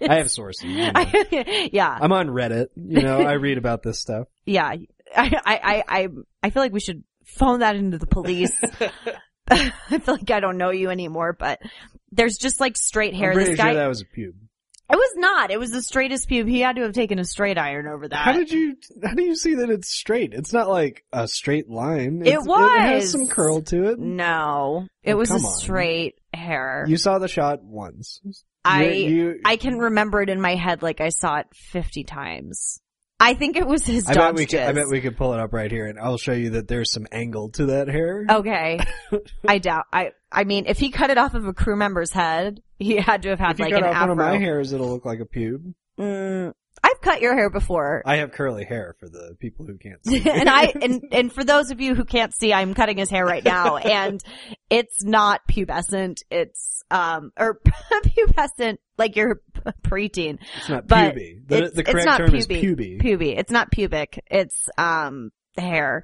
[0.08, 0.64] I have sources.
[0.64, 1.06] you know.
[1.72, 2.68] Yeah, I'm on Reddit.
[2.76, 4.28] You know, I read about this stuff.
[4.46, 4.76] yeah.
[5.16, 6.08] I, I, I, I,
[6.44, 8.54] I feel like we should phone that into the police.
[9.50, 11.60] I feel like I don't know you anymore, but
[12.12, 13.30] there's just like straight hair.
[13.32, 14.36] I'm pretty This guy, sure that was a pube.
[14.90, 15.52] it was not.
[15.52, 16.48] It was the straightest pube.
[16.50, 18.16] He had to have taken a straight iron over that.
[18.18, 18.76] How did you?
[19.04, 20.34] How do you see that it's straight?
[20.34, 22.22] It's not like a straight line.
[22.22, 23.12] It It's- It has was.
[23.12, 24.00] some curl to it.
[24.00, 25.40] no, it Oh, was a on.
[25.40, 26.86] straight hair.
[26.88, 28.22] You saw the shot once.
[28.64, 32.04] I, You- you- I can remember it in my head like I saw it 50
[32.04, 32.80] times.
[33.22, 34.60] I think it was his I bet we could.
[34.60, 36.92] I bet we could pull it up right here, and I'll show you that there's
[36.92, 38.26] some angle to that hair.
[38.30, 38.80] Okay.
[39.48, 39.86] I doubt.
[39.94, 40.12] I.
[40.32, 43.30] I mean, if he cut it off of a crew member's head, he had to
[43.30, 45.20] have had if you like cut an off one of my hairs, it'll look like
[45.20, 45.74] a pube.
[46.00, 46.54] Mm,
[47.02, 50.22] cut your hair before, I have curly hair for the people who can't see.
[50.30, 53.26] and I and and for those of you who can't see, I'm cutting his hair
[53.26, 54.24] right now, and
[54.70, 56.18] it's not pubescent.
[56.30, 57.60] It's um or
[58.06, 59.42] pubescent like you're
[59.84, 60.38] preteen.
[60.58, 61.42] It's not But puby.
[61.48, 62.62] The, it's- the it's correct not term is puby.
[62.62, 63.00] puby.
[63.02, 63.38] puby.
[63.38, 64.24] It's not pubic.
[64.30, 66.02] It's um hair.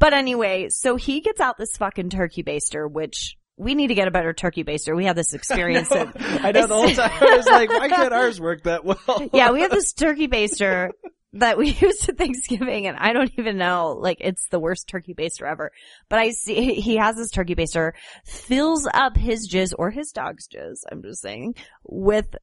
[0.00, 4.08] But anyway, so he gets out this fucking turkey baster, which we need to get
[4.08, 4.96] a better turkey baster.
[4.96, 5.90] We have this experience.
[5.92, 8.84] I know, I know the whole time I was like, why can't ours work that
[8.84, 9.28] well?
[9.32, 10.90] yeah, we have this turkey baster
[11.34, 15.14] that we use at Thanksgiving and I don't even know, like it's the worst turkey
[15.14, 15.72] baster ever.
[16.08, 17.92] But I see he has this turkey baster,
[18.24, 22.34] fills up his jizz or his dog's jizz, I'm just saying, with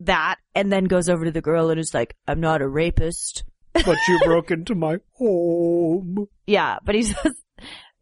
[0.00, 3.44] that and then goes over to the girl and is like, I'm not a rapist.
[3.72, 6.28] but you broke into my home.
[6.46, 7.34] Yeah, but he says,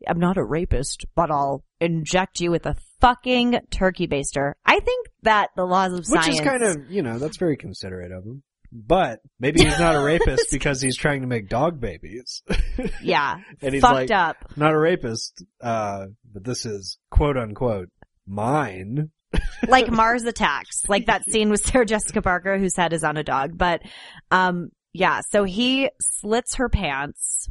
[0.09, 4.53] I'm not a rapist, but I'll inject you with a fucking turkey baster.
[4.65, 6.37] I think that the laws of Which science.
[6.37, 8.43] is kind of, you know, that's very considerate of him.
[8.73, 12.43] But maybe he's not a rapist because he's trying to make dog babies.
[13.03, 14.37] yeah, and he's fucked like, up.
[14.57, 17.91] not a rapist, uh, but this is quote unquote
[18.27, 19.11] mine.
[19.69, 23.25] like Mars Attacks, like that scene with Sarah Jessica Parker whose head is on a
[23.25, 23.57] dog.
[23.57, 23.83] But,
[24.31, 27.49] um, yeah, so he slits her pants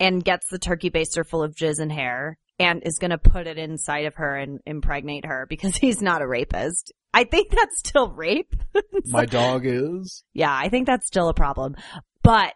[0.00, 3.58] and gets the turkey baster full of jizz and hair and is gonna put it
[3.58, 6.92] inside of her and impregnate her because he's not a rapist.
[7.12, 8.54] I think that's still rape.
[9.06, 10.24] My dog is.
[10.32, 11.74] yeah, I think that's still a problem.
[12.22, 12.54] But,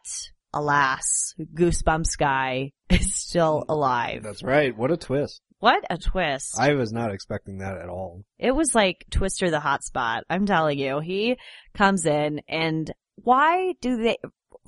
[0.53, 4.23] alas, Goosebumps guy is still alive.
[4.23, 4.77] That's right.
[4.77, 5.41] What a twist.
[5.59, 6.57] What a twist.
[6.61, 8.23] I was not expecting that at all.
[8.39, 10.21] It was like Twister the hotspot.
[10.29, 11.39] I'm telling you, he
[11.75, 14.19] comes in and why do they,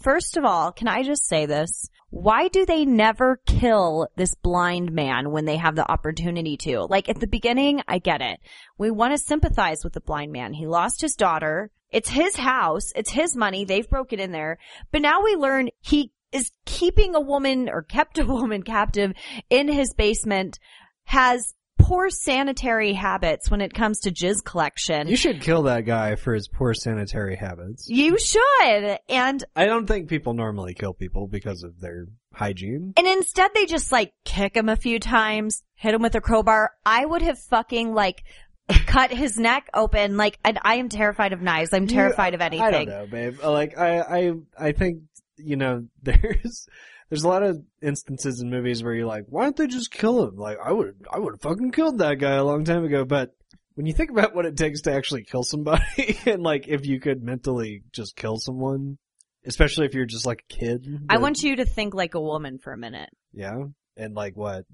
[0.00, 1.90] first of all, can I just say this?
[2.10, 6.82] Why do they never kill this blind man when they have the opportunity to?
[6.82, 8.40] Like at the beginning, I get it.
[8.78, 10.52] We want to sympathize with the blind man.
[10.52, 11.70] He lost his daughter.
[11.90, 12.92] It's his house.
[12.94, 13.64] It's his money.
[13.64, 14.58] They've broken in there.
[14.92, 19.12] But now we learn he is keeping a woman or kept a woman captive
[19.50, 20.58] in his basement,
[21.04, 21.54] has
[21.86, 25.06] poor sanitary habits when it comes to jizz collection.
[25.06, 27.88] You should kill that guy for his poor sanitary habits.
[27.88, 28.98] You should.
[29.08, 32.92] And, I don't think people normally kill people because of their hygiene.
[32.96, 36.72] and instead they just like kick him a few times, hit him with a crowbar.
[36.84, 38.24] I would have fucking like
[38.86, 40.16] cut his neck open.
[40.16, 41.72] Like, and I am terrified of knives.
[41.72, 42.64] I'm terrified of anything.
[42.64, 43.38] I don't know, babe.
[43.44, 45.02] Like I, I, I think
[45.36, 46.66] you know there's
[47.08, 50.26] there's a lot of instances in movies where you're like, why don't they just kill
[50.26, 50.36] him?
[50.36, 53.04] Like I would, I would have fucking killed that guy a long time ago.
[53.04, 53.34] But
[53.74, 56.98] when you think about what it takes to actually kill somebody, and like if you
[57.00, 58.98] could mentally just kill someone,
[59.44, 62.58] especially if you're just like a kid, I want you to think like a woman
[62.58, 63.10] for a minute.
[63.32, 63.64] yeah,
[63.96, 64.64] and like what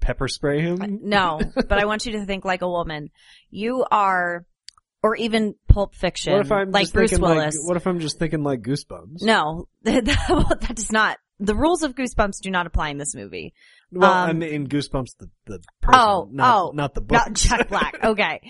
[0.00, 0.82] pepper spray him?
[0.82, 3.08] Uh, no, but I want you to think like a woman.
[3.50, 4.44] You are,
[5.02, 7.56] or even Pulp Fiction, What if I'm like Bruce Willis.
[7.56, 7.66] like?
[7.66, 9.22] What if I'm just thinking like Goosebumps?
[9.22, 11.16] no, that does not.
[11.40, 13.54] The rules of Goosebumps do not apply in this movie.
[13.92, 17.12] Well, Um, I mean Goosebumps the the person, Oh, not, oh, not the book.
[17.12, 17.98] Not Jack Black.
[18.02, 18.40] Okay.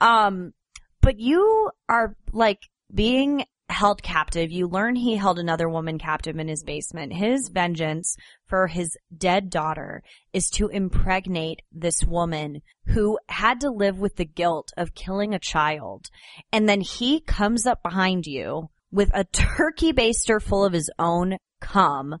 [0.00, 0.52] Um,
[1.00, 2.60] but you are like
[2.94, 4.50] being held captive.
[4.50, 7.12] You learn he held another woman captive in his basement.
[7.12, 13.98] His vengeance for his dead daughter is to impregnate this woman who had to live
[13.98, 16.08] with the guilt of killing a child.
[16.50, 21.36] And then he comes up behind you with a turkey baster full of his own
[21.60, 22.16] cum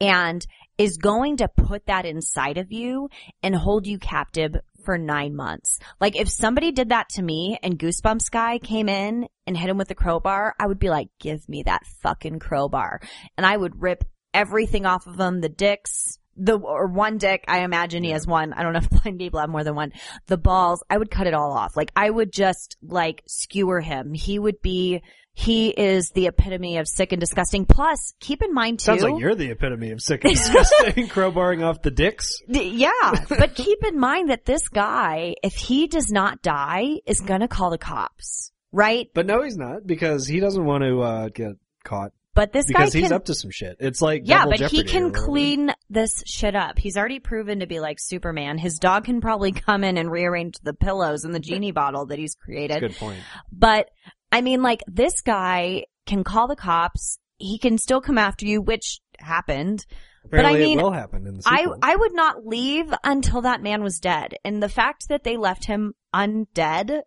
[0.00, 0.46] and
[0.78, 3.08] is going to put that inside of you
[3.42, 5.78] and hold you captive for nine months.
[6.00, 9.78] Like if somebody did that to me and Goosebumps guy came in and hit him
[9.78, 13.00] with a crowbar, I would be like, give me that fucking crowbar.
[13.36, 17.60] And I would rip everything off of him, the dicks, the, or one dick, I
[17.60, 18.52] imagine he has one.
[18.52, 19.92] I don't know if blind people have more than one.
[20.26, 21.76] The balls, I would cut it all off.
[21.76, 24.14] Like I would just like skewer him.
[24.14, 25.02] He would be,
[25.34, 27.64] he is the epitome of sick and disgusting.
[27.64, 28.84] Plus, keep in mind too.
[28.84, 32.38] Sounds like you're the epitome of sick and disgusting, crowbarring off the dicks.
[32.48, 32.90] Yeah,
[33.28, 37.70] but keep in mind that this guy, if he does not die, is gonna call
[37.70, 39.08] the cops, right?
[39.14, 42.92] But no, he's not because he doesn't want to uh, get caught But this because
[42.92, 43.78] guy he's can, up to some shit.
[43.80, 46.78] It's like yeah, but he can clean this shit up.
[46.78, 48.58] He's already proven to be like Superman.
[48.58, 52.18] His dog can probably come in and rearrange the pillows and the genie bottle that
[52.18, 52.80] he's created.
[52.80, 53.20] Good point.
[53.50, 53.88] But
[54.32, 57.18] I mean, like this guy can call the cops.
[57.38, 59.84] He can still come after you, which happened.
[60.24, 61.66] Apparently, mean, it will happen in the I.
[61.82, 64.34] I would not leave until that man was dead.
[64.44, 67.02] And the fact that they left him undead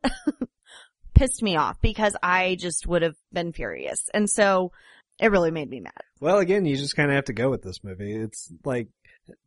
[1.16, 4.10] pissed me off because I just would have been furious.
[4.14, 4.72] And so
[5.20, 5.94] it really made me mad.
[6.20, 8.14] Well, again, you just kind of have to go with this movie.
[8.14, 8.90] It's like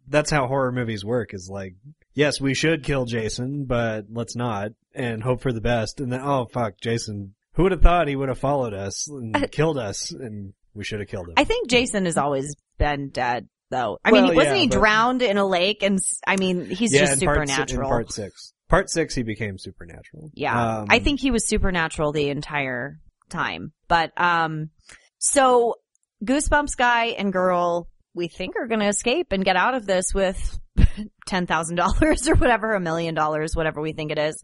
[0.08, 1.34] that's how horror movies work.
[1.34, 1.74] Is like,
[2.14, 6.00] yes, we should kill Jason, but let's not, and hope for the best.
[6.00, 7.34] And then, oh fuck, Jason!
[7.58, 11.00] Who would have thought he would have followed us and killed us, and we should
[11.00, 11.34] have killed him.
[11.36, 13.98] I think Jason has always been dead though.
[14.02, 15.82] I Well, mean, wasn't yeah, he but- drowned in a lake?
[15.82, 17.88] And I mean, he's yeah, just part si- supernatural.
[17.88, 20.30] in part six, part six, he became supernatural.
[20.34, 20.78] Yeah.
[20.78, 23.72] Um, I think he was supernatural the entire time.
[23.88, 24.70] But, um,
[25.18, 25.74] so
[26.24, 30.14] Goosebumps guy and girl, we think are going to escape and get out of this
[30.14, 30.58] with
[31.28, 34.42] $10,000 or whatever, a million dollars, whatever we think it is.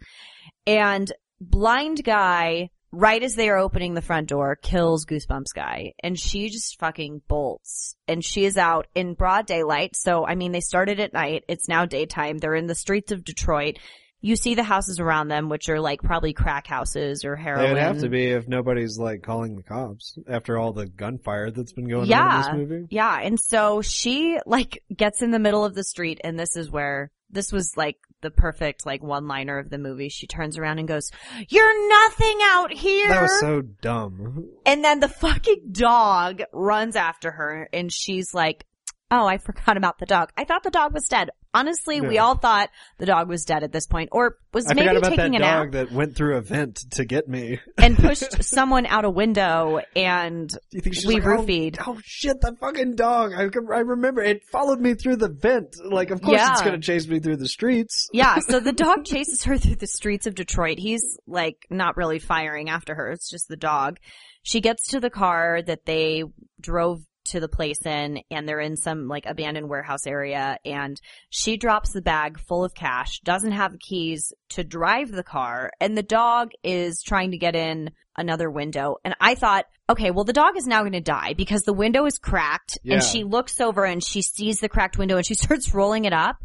[0.66, 5.92] And blind guy, right as they are opening the front door, kills Goosebumps guy.
[6.02, 7.96] And she just fucking bolts.
[8.08, 9.96] And she is out in broad daylight.
[9.96, 11.44] So, I mean, they started at night.
[11.48, 12.38] It's now daytime.
[12.38, 13.78] They're in the streets of Detroit.
[14.20, 17.66] You see the houses around them, which are like probably crack houses or heroin.
[17.66, 21.50] They would have to be if nobody's like calling the cops after all the gunfire
[21.50, 22.86] that's been going on in this movie.
[22.90, 26.70] Yeah, and so she like gets in the middle of the street and this is
[26.70, 30.08] where this was like the perfect like one liner of the movie.
[30.08, 31.10] She turns around and goes,
[31.48, 34.48] You're nothing out here That was so dumb.
[34.66, 38.64] And then the fucking dog runs after her and she's like,
[39.10, 40.30] Oh, I forgot about the dog.
[40.36, 41.30] I thought the dog was dead.
[41.56, 44.88] Honestly, we all thought the dog was dead at this point or was I maybe
[44.88, 47.60] forgot about taking that a nap dog that went through a vent to get me.
[47.78, 51.76] and pushed someone out a window and Do you think she's we like, oh, roofied.
[51.78, 53.34] Oh, oh shit, that fucking dog!
[53.34, 55.76] I, I remember it followed me through the vent.
[55.84, 58.08] Like, of course it's gonna chase me through the streets.
[58.12, 60.80] Yeah, so the dog chases her through the streets of Detroit.
[60.80, 63.12] He's like not really firing after her.
[63.12, 63.98] It's just the dog.
[64.42, 66.24] She gets to the car that they
[66.60, 71.56] drove to the place in and they're in some like abandoned warehouse area and she
[71.56, 75.96] drops the bag full of cash, doesn't have the keys to drive the car and
[75.96, 78.96] the dog is trying to get in another window.
[79.04, 82.06] And I thought, okay, well the dog is now going to die because the window
[82.06, 82.94] is cracked Yeah.
[82.94, 86.12] and she looks over and she sees the cracked window and she starts rolling it
[86.12, 86.36] up.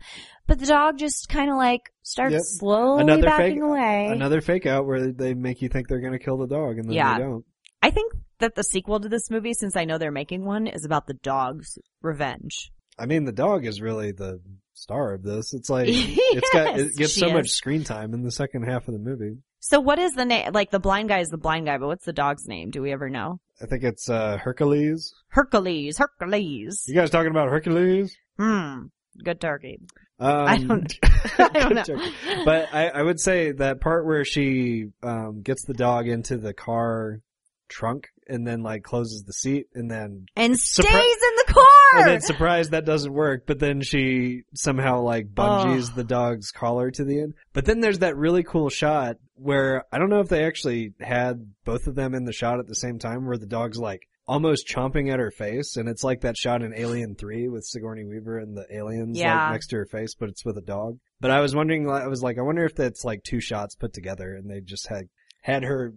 [0.47, 2.41] But the dog just kind of like starts Yep.
[2.43, 4.07] slowly Another backing fake- away.
[4.11, 6.93] Another fake out where they make you think they're gonna kill the dog and then
[6.93, 7.17] Yeah.
[7.17, 7.45] they don't.
[7.83, 10.85] I think that the sequel to this movie, since I know they're making one, is
[10.85, 12.71] about the dog's revenge.
[12.97, 14.41] I mean, the dog is really the
[14.73, 15.53] star of this.
[15.53, 17.33] It's like it's got it gets so is.
[17.33, 19.37] much screen time in the second half of the movie.
[19.61, 20.51] So what is the name?
[20.53, 22.71] Like the blind guy is the blind guy, but what's the dog's name?
[22.71, 23.39] Do we ever know?
[23.61, 25.13] I think it's uh Hercules.
[25.29, 25.97] Hercules.
[25.97, 26.83] Hercules.
[26.87, 28.15] You guys talking about Hercules?
[28.37, 28.83] Hmm.
[29.21, 29.79] Good turkey.
[30.19, 30.93] Um, I don't-
[31.39, 31.83] I don't know.
[31.83, 32.11] Joking.
[32.45, 36.53] But I, I would say that part where she um, gets the dog into the
[36.53, 37.19] car
[37.67, 41.99] trunk and then like closes the seat and then And Surpri- stays in the car.
[42.01, 43.43] and then surprised that doesn't work.
[43.47, 47.33] But then she somehow like bungees the dog's collar to the end.
[47.53, 51.45] But then there's that really cool shot where I don't know if they actually had
[51.65, 54.67] both of them in the shot at the same time where the dog's like almost
[54.67, 58.37] chomping at her face, and it's like that shot in Alien Three with Sigourney Weaver
[58.37, 59.35] and the aliens Yeah.
[59.45, 60.99] like next to her face, but it's with a dog.
[61.19, 63.91] But I was wondering, I was like, I wonder if that's like two shots put
[63.91, 65.09] together, and they just had
[65.41, 65.93] had her,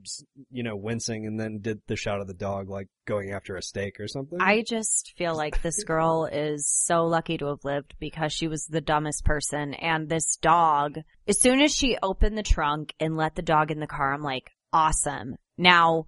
[0.51, 3.62] you know, wincing, and then did the shot of the dog like going after a
[3.62, 4.38] steak or something.
[4.40, 8.66] I just feel like this girl is so lucky to have lived because she was
[8.66, 9.74] the dumbest person.
[9.74, 13.80] And this dog, as soon as she opened the trunk and let the dog in
[13.80, 15.36] the car, I'm like, awesome.
[15.59, 16.07] Now,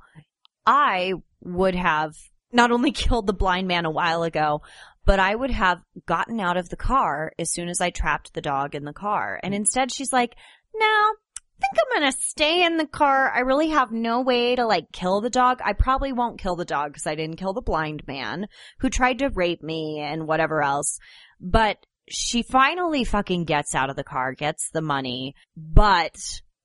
[0.64, 2.14] I would have
[2.52, 4.62] not only killed the blind man a while ago,
[5.04, 8.40] but I would have gotten out of the car as soon as I trapped the
[8.40, 9.40] dog in the car.
[9.42, 9.58] And mm.
[9.58, 10.34] instead she's like,
[10.74, 11.14] no,
[11.60, 13.30] think I'm gonna stay in the car.
[13.30, 15.60] I really have no way to like kill the dog.
[15.64, 18.46] I probably won't kill the dog because I didn't kill the blind man
[18.80, 20.98] who tried to rape me and whatever else.
[21.40, 21.78] But
[22.08, 26.14] she finally fucking gets out of the car, gets the money, but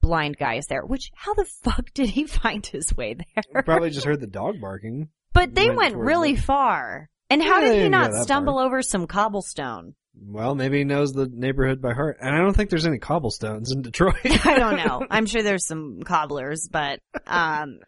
[0.01, 0.85] blind guy is there.
[0.85, 3.63] Which, how the fuck did he find his way there?
[3.63, 5.09] Probably just heard the dog barking.
[5.33, 6.39] But they went went really it.
[6.39, 7.09] far.
[7.29, 8.65] And how Yeah, did he not stumble far.
[8.65, 9.93] over some cobblestone?
[10.15, 13.71] Well, maybe he knows the neighborhood by heart, and I don't think there's any cobblestones
[13.71, 14.15] in Detroit.
[14.45, 15.05] I don't know.
[15.09, 17.79] I'm sure there's some cobblers, but um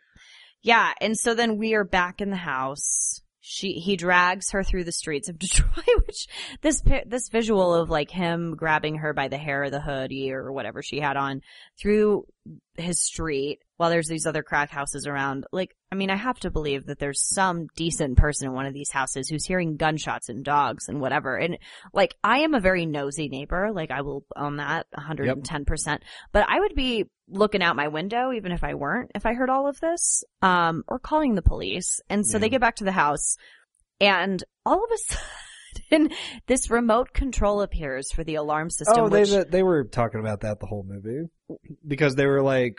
[0.64, 3.22] yeah, and so then we are back in the house.
[3.40, 6.28] She he drags her through the streets of Detroit, which
[6.62, 10.52] this this visual of like him grabbing her by the hair of the hoodie or
[10.52, 11.42] whatever she had on
[11.82, 12.26] through
[12.78, 15.46] his street while there's these other crack houses around.
[15.52, 18.74] Like, I mean, I have to believe that there's some decent person in one of
[18.74, 21.36] these houses who's hearing gunshots and dogs and whatever.
[21.36, 21.58] And
[21.94, 23.72] like, I am a very nosy neighbor.
[23.74, 26.00] Like, I will own that 110%.
[26.32, 29.50] But I would be looking out my window, even if I weren't, if I heard
[29.50, 32.00] all of this, um, or calling the police.
[32.10, 32.40] And so Yeah.
[32.42, 33.36] they get back to the house
[34.00, 35.24] and all of a sudden
[36.48, 39.06] this remote control appears for the alarm system.
[39.06, 41.30] oh, they which, they were talking about that the whole movie
[41.86, 42.78] because they were like,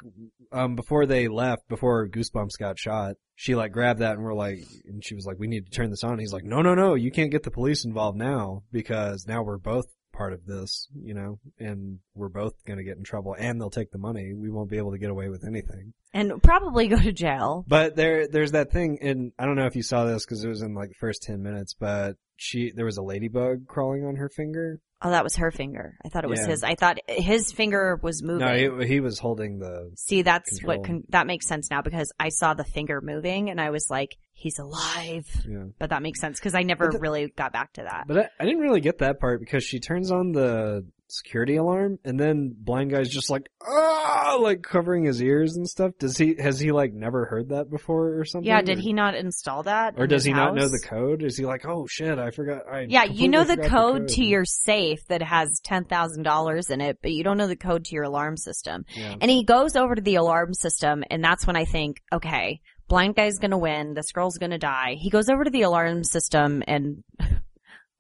[0.52, 4.64] um, before they left, before Goosebumps got shot, she like grabbed that and we're like,
[4.86, 6.18] and she was like, we need to turn this on.
[6.18, 9.58] He's like, no, no, no, you can't get the police involved now because now we're
[9.58, 9.86] both
[10.22, 13.90] part of this, you know, and we're both gonna get in trouble and they'll take
[13.90, 14.32] the money.
[14.34, 15.94] We won't be able to get away with anything.
[16.14, 17.64] and probably go to jail.
[17.66, 20.48] But there, there's that thing, and I don't know if you saw this because it
[20.48, 21.74] was in like the first ten minutes.
[21.78, 24.78] But she, there was a ladybug crawling on her finger.
[25.04, 25.96] Oh, that was her finger.
[26.04, 26.46] I thought it was Yeah.
[26.48, 26.62] his.
[26.62, 28.46] I thought his finger was moving.
[28.46, 29.90] No, he, he was holding the.
[29.96, 31.00] See, that's what Control.
[31.00, 34.16] con- that makes sense now because I saw the finger moving and I was like,
[34.32, 35.26] he's alive.
[35.48, 35.64] Yeah.
[35.78, 38.04] But that makes sense because I never the- really got back to that.
[38.06, 41.98] But I, I didn't really get that part because she turns on the security alarm,
[42.06, 45.92] and then blind guy's just like ah, like covering his ears and stuff.
[45.98, 46.36] Does he?
[46.38, 48.48] Has he like never heard that before or something?
[48.48, 49.94] Yeah, did Or- he not install that?
[49.98, 51.22] Or does he not know the code?
[51.22, 52.62] Is he like, oh shit, I forgot.
[52.70, 53.68] I Yeah, you know the completely
[54.00, 57.46] code, to your safe that has ten thousand dollars in it, but you don't know
[57.48, 58.86] the code to your alarm system.
[58.96, 59.14] Yeah.
[59.20, 62.60] And he goes over to the alarm system, and that's when I think, okay,
[62.92, 64.96] blind guy's gonna win, this girl's gonna die.
[64.98, 67.02] He goes over to the alarm system and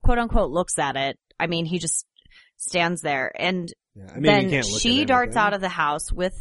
[0.04, 1.18] quote unquote looks at it.
[1.40, 2.04] I mean, he just
[2.58, 6.34] stands there and Yeah, I mean, then she darts out of the house with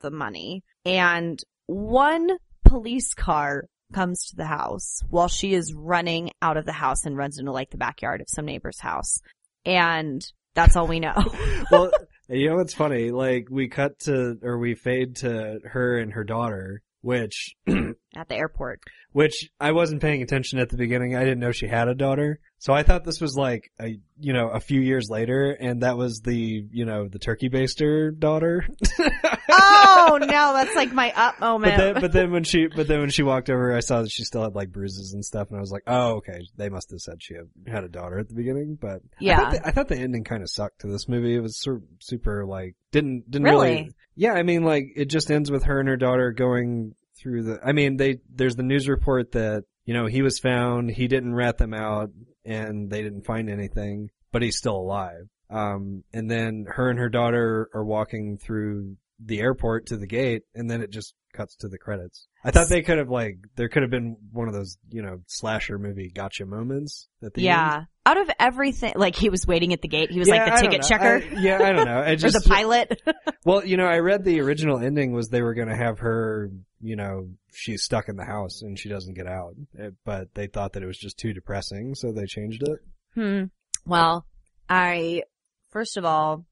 [0.00, 2.30] the money and one
[2.64, 7.16] police car comes to the house while she is running out of the house and
[7.16, 9.20] runs into like the backyard of some neighbor's house.
[9.64, 10.20] And
[10.56, 11.14] that's all we know.
[11.70, 11.92] well,
[12.28, 13.12] you know what's funny?
[13.12, 17.54] Like we cut to or we fade to her and her daughter, which
[18.16, 18.80] at the airport.
[19.12, 21.14] which I wasn't paying attention at the beginning.
[21.16, 22.40] I didn't know she had a daughter.
[22.58, 25.96] So I thought this was like a you know, a few years later and that
[25.96, 28.66] was the, you know, the turkey baster daughter.
[29.56, 31.76] Oh no, that's like my up moment.
[31.76, 34.10] But then but then when she but then when she walked over I saw that
[34.10, 36.40] she still had like bruises and stuff and I was like, "Oh, okay.
[36.56, 37.34] They must have said she
[37.66, 39.36] had, a daughter at the beginning." But I Yeah.
[39.36, 41.34] thought the, I thought the ending kind of sucked to this movie.
[41.36, 43.90] It was sort super like didn't didn't really, Really?
[44.16, 46.94] Yeah, I mean like it just ends with her and her daughter going
[47.24, 50.90] through the I mean they there's the news report that you know he was found,
[50.90, 52.10] he didn't rat them out
[52.44, 55.26] and they didn't find anything, but he's still alive.
[55.50, 60.42] Um and then her and her daughter are walking through the airport to the gate
[60.54, 62.26] and then it just cuts to the credits.
[62.44, 65.18] I thought they could have like there could have been one of those, you know,
[65.26, 67.44] slasher movie gotcha moments at the end.
[67.46, 67.82] yeah.
[68.06, 70.10] Out of everything, like he was waiting at the gate.
[70.10, 71.98] He was like the I ticket checker I- yeah, I don't know.
[72.06, 73.00] I or the pilot.
[73.46, 76.50] well, you know, I read the original ending was they were going to have her,
[76.80, 79.54] you know, she's stuck in the house and she doesn't get out.
[79.78, 82.78] Eh, But they thought that it was just too depressing, so they changed it.
[83.14, 83.44] Hmm.
[83.86, 84.26] Well,
[84.68, 85.22] I,
[85.70, 86.44] first of all,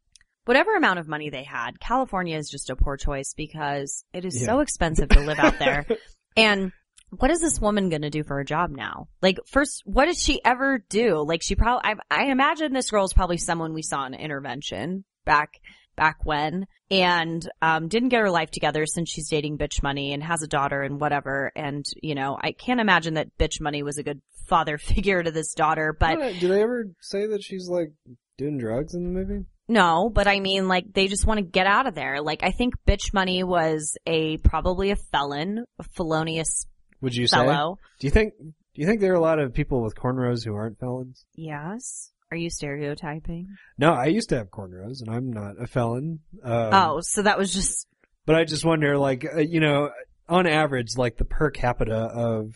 [0.44, 4.40] whatever amount of money they had, California is just a poor choice because it is
[4.40, 4.46] Yeah.
[4.46, 5.86] so expensive to live out there.
[6.34, 6.72] And
[7.18, 9.08] what is this woman going to do for a job now?
[9.20, 11.22] Like, first, what did she ever do?
[11.28, 15.04] Like, she probably, I, I imagine this girl is probably someone we saw in intervention
[15.26, 15.50] back
[15.94, 20.22] back when and um didn't get her life together since she's dating bitch money and
[20.22, 23.98] has a daughter and whatever and you know i can't imagine that bitch money was
[23.98, 27.92] a good father figure to this daughter but do they ever say that she's like
[28.38, 29.44] doing drugs in the movie?
[29.68, 32.50] No but i mean like they just want to get out of there like i
[32.50, 36.66] think bitch money was a probably a felon a felonious
[37.00, 37.36] Would you say?
[37.36, 38.34] fellow Do you think?
[38.38, 41.24] Do you think there are a lot of people with cornrows who aren't felons?
[41.34, 43.46] yes are you stereotyping
[43.76, 46.20] No, I used to have cornrows, and I'm not a felon.
[46.42, 47.86] Um, oh so that was just
[48.24, 49.90] but I just wonder, like, uh, you know,
[50.28, 52.54] on average, like the per capita of what?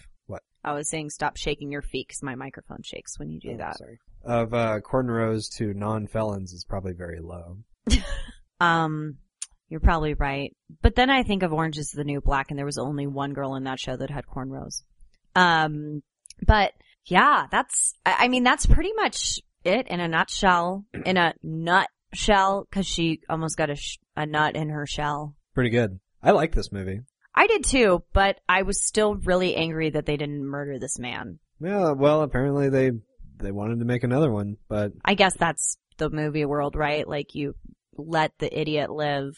[0.66, 3.56] I was saying stop shaking your feet because my microphone shakes when you do Oh,
[3.56, 3.98] that Sorry.
[4.24, 7.58] Of uh, cornrows to non-felons is probably very low.
[8.60, 9.18] Um,
[9.68, 10.54] you're probably right.
[10.82, 13.32] But then I think of Orange is the New Black and there was only one
[13.32, 14.82] girl in that show that had cornrows.
[15.34, 16.02] Um,
[16.46, 16.72] but
[17.06, 22.66] yeah, that's, I I mean, that's pretty much it in a nutshell, in a nutshell,
[22.70, 25.34] cause she almost got a, sh- a nut in her shell.
[25.54, 26.00] Pretty good.
[26.22, 27.00] I like this movie.
[27.36, 31.38] I did too, but I was still really angry that they didn't murder this man.
[31.60, 32.92] Yeah, well, apparently they
[33.38, 37.06] they wanted to make another one, but I guess that's the movie world, right?
[37.06, 37.54] Like you
[37.96, 39.34] let the idiot live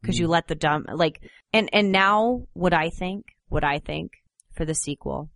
[0.00, 0.30] because you mm.
[0.30, 1.20] let the dumb like
[1.52, 4.12] and and now what I think, what I think
[4.52, 5.30] for the sequel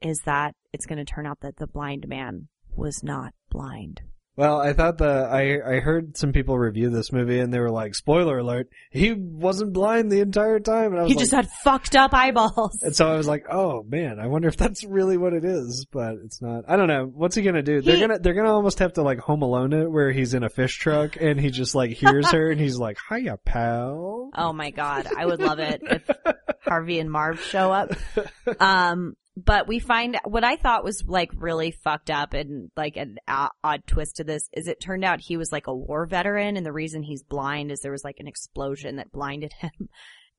[0.00, 4.02] is that it's going to turn out that the blind man was not blind.
[4.38, 7.72] Well, I thought the I I heard some people review this movie and they were
[7.72, 11.32] like, "Spoiler alert, he wasn't blind the entire time." And I was He like, just
[11.34, 12.78] had fucked up eyeballs.
[12.82, 15.86] and so I was like, "Oh man, I wonder if that's really what it is."
[15.90, 16.64] But it's not.
[16.68, 17.04] I don't know.
[17.12, 17.80] What's he gonna do?
[17.82, 20.48] They're gonna they're gonna almost have to like Home Alone it, where he's in a
[20.48, 24.70] fish truck and he just like hears her and he's like, "Hiya, pal." Oh my
[24.70, 26.08] god, I would love it if
[26.64, 27.90] Harvey and Marv show up.
[28.60, 33.18] Um, but we find what I thought was like really fucked up and like an
[33.28, 36.66] odd twist to this is it turned out he was like a war veteran and
[36.66, 39.88] the reason he's blind is there was like an explosion that blinded him.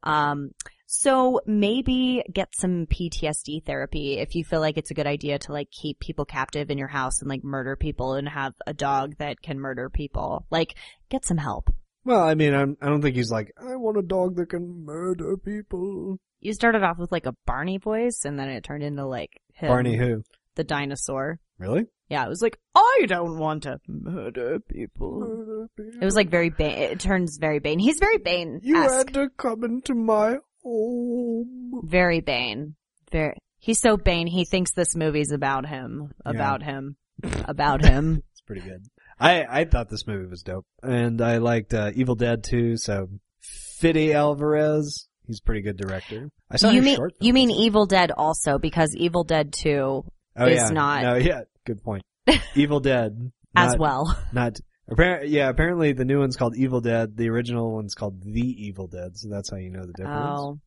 [0.03, 0.51] Um,
[0.85, 5.53] so maybe get some PTSD therapy if you feel like it's a good idea to
[5.53, 9.15] like keep people captive in your house and like murder people and have a dog
[9.19, 10.45] that can murder people.
[10.49, 10.75] Like
[11.09, 11.69] get some help.
[12.05, 14.83] Well, I mean, I'm, I don't think he's like, I want a dog that can
[14.83, 16.17] murder people.
[16.41, 19.67] You started off with like a Barney voice and then it turned into like him,
[19.67, 20.23] Barney who?
[20.55, 21.39] the dinosaur.
[21.57, 21.85] Really?
[22.09, 25.67] Yeah, it was like, I don't want to murder people.
[25.77, 26.77] It was like very Bane.
[26.77, 27.79] It turns very Bane.
[27.79, 28.61] He's very Bane.
[28.63, 31.81] You had to come into my home.
[31.83, 32.75] Very Bane.
[33.11, 33.37] Very.
[33.59, 34.27] He's so Bane.
[34.27, 36.11] He thinks this movie's about him.
[36.25, 36.31] Yeah.
[36.31, 36.95] About him.
[37.45, 38.23] About him.
[38.31, 38.85] It's pretty good.
[39.19, 40.65] I, I thought this movie was dope.
[40.81, 43.09] And I liked, uh, Evil Dead too, so
[43.41, 46.29] Fede Alvarez, he's a pretty good director.
[46.51, 50.03] I saw you mean you mean Evil Dead also because Evil Dead Two
[50.35, 50.69] oh, is yeah.
[50.69, 52.03] not- No, yeah, good point.
[52.55, 53.31] Evil Dead.
[53.55, 54.17] as well.
[54.33, 54.59] Not,
[54.89, 58.87] apparently, yeah, apparently the new one's called Evil Dead, the original one's called The Evil
[58.87, 60.39] Dead, so that's how you know the difference.
[60.39, 60.59] Oh,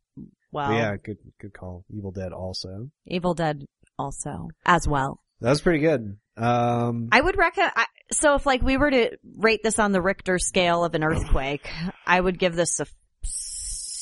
[0.50, 0.68] well.
[0.68, 1.84] But yeah, good, good call.
[1.90, 2.90] Evil Dead also.
[3.06, 3.64] Evil Dead
[3.98, 5.20] also as well.
[5.40, 6.18] That was pretty good.
[6.36, 7.72] Um, I would recommend.
[8.12, 11.68] So if like we were to rate this on the Richter scale of an earthquake,
[12.06, 12.86] I would give this a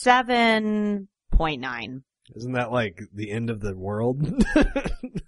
[0.02, 2.02] seven point nine.
[2.34, 4.22] isn't that like the end of the world?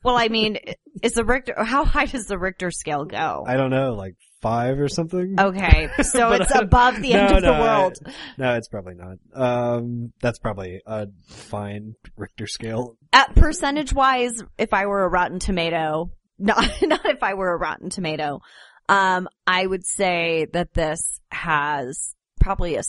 [0.04, 0.58] Well, I mean,
[1.00, 1.54] is the Richter?
[1.62, 3.44] How high does the Richter scale go?
[3.46, 5.36] I don't know, like five or something?
[5.38, 7.98] Okay, so it's I- above the end No, of the no, I- world.
[8.36, 9.18] No, it's probably not.
[9.32, 12.96] Um, that's probably a fine Richter scale.
[13.12, 17.56] At percentage wise, if I were a Rotten Tomato, not not if I were a
[17.58, 18.40] Rotten Tomato,
[18.88, 22.82] um, I would say that this has probably a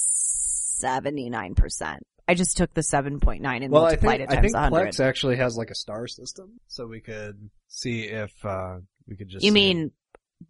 [0.83, 2.03] seventy nine percent.
[2.27, 4.53] I just took the seven point nine and Well, I multiplied think it I times
[4.53, 4.93] think hundred.
[4.93, 8.77] Plex actually has like a star system, so we could see if uh
[9.07, 9.43] we could just.
[9.43, 9.91] You mean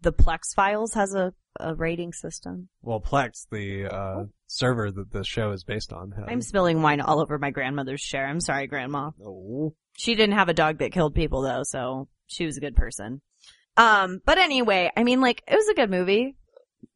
[0.02, 2.68] the Plex Files has a, a rating system?
[2.82, 6.12] Well, Plex, the uh server that the show is based on.
[6.12, 6.24] Has...
[6.28, 8.26] I'm spilling wine all over my grandmother's chair.
[8.26, 9.10] I'm sorry, Grandma.
[9.24, 9.74] Oh.
[9.96, 13.20] She didn't have a dog that killed people though, so she was a good person.
[13.76, 16.36] Um, but anyway, I mean, like, it was a good movie.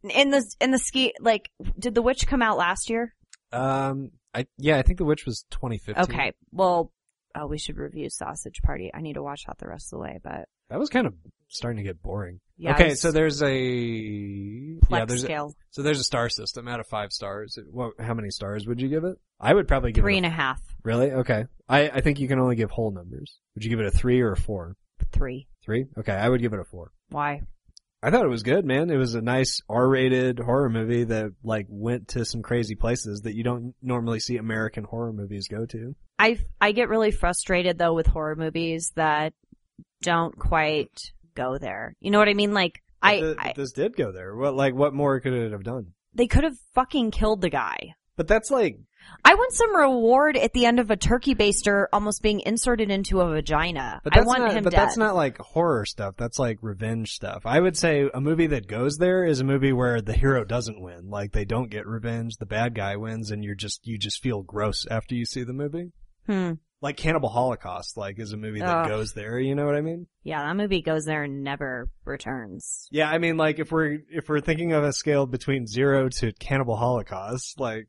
[0.03, 3.14] In the, in the ski, like, did The Witch come out last year?
[3.53, 6.05] Um, I yeah, I think The Witch was 2015.
[6.05, 6.93] Okay, well,
[7.35, 8.91] oh, we should review Sausage Party.
[8.93, 11.15] I need to watch that the rest of the way, but That was kind of
[11.49, 12.41] starting to get boring.
[12.59, 12.75] yeah.
[12.75, 16.87] okay, so there's a Plex yeah, there's a, so there's a star system out of
[16.87, 17.59] five stars.
[17.71, 19.17] What, how many stars would you give it?
[19.41, 21.45] I would probably give three it and a, a half, really okay.
[21.69, 23.39] I I think you can only give whole numbers.
[23.55, 24.77] Would you give it a three or a four?
[25.13, 25.47] three.
[25.65, 25.87] Three?
[25.99, 26.93] Okay, I would give it a four.
[27.11, 27.43] Why?
[28.03, 28.91] I thought it was good, man.
[28.91, 33.35] It was a nice R-rated horror movie that like went to some crazy places that
[33.35, 35.97] you don't normally see American horror movies go to.
[36.19, 39.33] I I get really frustrated though with horror movies that
[40.03, 41.97] don't quite go there.
[42.01, 42.55] You know what I mean?
[42.55, 44.35] Like I, the- I this did go there.
[44.37, 45.93] What like what more could it have done?
[46.15, 47.95] they could have fucking killed the guy.
[48.17, 48.79] But that's like
[49.25, 53.21] I want some reward at the end of a turkey baster almost being inserted into
[53.21, 54.01] a vagina.
[54.05, 54.81] But I that's want not, him but dead.
[54.81, 56.15] that's not like horror stuff.
[56.17, 57.43] That's like revenge stuff.
[57.45, 60.81] I would say a movie that goes there is a movie where the hero doesn't
[60.81, 61.11] win.
[61.11, 64.43] Like they don't get revenge, the bad guy wins, and you're just you just feel
[64.43, 65.93] gross after you see the movie.
[66.27, 66.53] Hmm.
[66.81, 68.89] Like Cannibal Holocaust, like is a movie that Ugh.
[68.89, 69.41] goes there.
[69.41, 70.07] You know what I mean?
[70.23, 72.87] Yeah, that movie goes there and never returns.
[72.93, 76.33] Yeah, I mean, like if we're if we're thinking of a scale between zero to
[76.35, 77.89] Cannibal Holocaust, like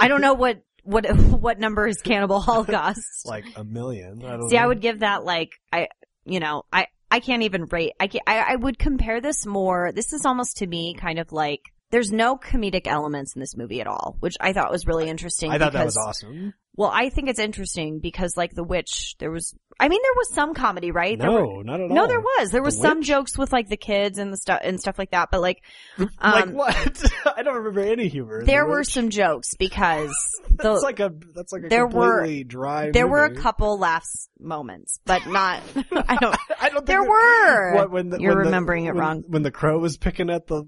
[0.00, 3.02] I don't know what what what number is Cannibal Holocaust.
[3.26, 4.22] like a million.
[4.24, 4.62] I don't See, know.
[4.62, 5.88] I would give that like I,
[6.24, 7.92] you know, I I can't even rate.
[7.98, 9.92] I can I, I would compare this more.
[9.92, 13.80] This is almost to me kind of like there's no comedic elements in this movie
[13.80, 15.50] at all, which I thought was really interesting.
[15.50, 16.54] I thought that was awesome.
[16.76, 19.54] Well, I think it's interesting because like the witch, there was.
[19.78, 21.18] I mean, there was some comedy, right?
[21.18, 21.96] There were, No, not at all.
[21.96, 22.50] no, there was.
[22.52, 23.08] There was The some Witch?
[23.08, 25.30] jokes with like the kids and the stuff and stuff like that.
[25.32, 25.64] But like,
[25.98, 27.04] like um, what?
[27.36, 28.44] I don't remember any humor.
[28.44, 30.14] there The were some jokes because
[30.48, 32.90] the That's like a that's like a there were- completely dry.
[32.92, 35.60] there were a couple laughs moments, but not.
[35.92, 36.36] I don't.
[36.60, 36.74] I don't.
[36.74, 37.74] Think There were.
[37.74, 39.24] What, when the, You're when the- remembering it when- wrong.
[39.26, 40.64] When the crow was picking at the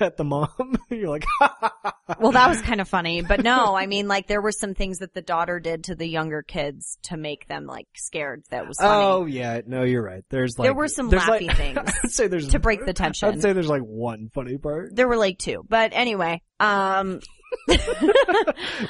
[0.00, 1.24] at the mom, you're like,
[2.20, 4.98] Well, that was kind of funny, but no, I mean, like there were some things
[4.98, 8.42] that the daughter did to the younger kids to make them like scared.
[8.50, 9.04] That was funny.
[9.04, 10.24] Oh yeah, no, you're right.
[10.30, 13.28] There's like There were some laughy like- things I'd say there's to break the tension.
[13.28, 17.20] I'd say there's like one funny part, There were like two, but anyway, um,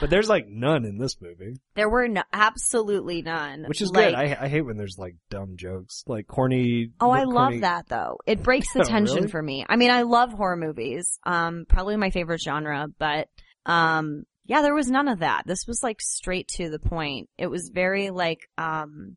[0.01, 3.65] but there's like none in this movie, there were no, absolutely none.
[3.67, 4.15] which is like, good.
[4.15, 6.91] I I hate when there's like dumb jokes, like corny.
[7.01, 8.19] Oh, I corny- love that though.
[8.27, 9.29] It breaks the tension really?
[9.29, 9.65] for me.
[9.69, 11.19] I mean, I love horror movies.
[11.25, 13.29] Um, probably my favorite genre, but,
[13.67, 15.47] um, yeah, there was none of that.
[15.47, 17.29] This was like straight to the point.
[17.39, 19.17] It was very like, um,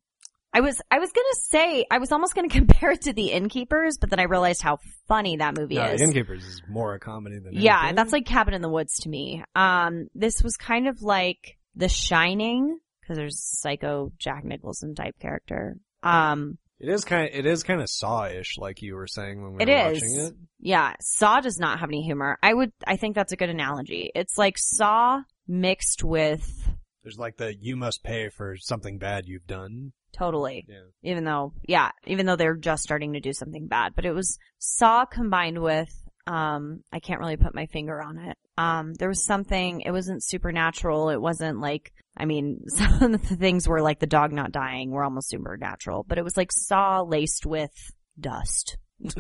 [0.53, 3.97] I was, I was gonna say, I was almost gonna compare it to The Innkeepers,
[3.99, 6.01] but then I realized how funny that movie No, is.
[6.01, 7.95] Innkeepers is more a comedy than Yeah, anything.
[7.95, 9.43] that's like Cabin in the Woods to me.
[9.55, 15.77] Um, this was kind of like The Shining, cause there's psycho Jack Nicholson type character.
[16.03, 19.53] Um, It is kind of it is kind of saw-ish, like you were saying when
[19.53, 20.01] we It were is.
[20.01, 20.33] watching it.
[20.59, 22.37] Yeah, Saw does not have any humor.
[22.43, 24.11] I would, I think that's a good analogy.
[24.13, 26.69] It's like Saw mixed with
[27.03, 29.93] There's like the you must pay for something bad you've done.
[30.13, 30.65] totally.
[30.67, 31.11] Yeah.
[31.11, 34.37] Even though, yeah, even though they're just starting to do something bad, but it was
[34.59, 35.89] Saw combined with,
[36.27, 38.37] um, I can't really put my finger on it.
[38.57, 41.09] Um, there was something, it wasn't supernatural.
[41.09, 44.91] It wasn't like, I mean, some of the things were like the dog not dying
[44.91, 47.73] were almost supernatural, but it was like Saw laced with
[48.19, 48.77] dust.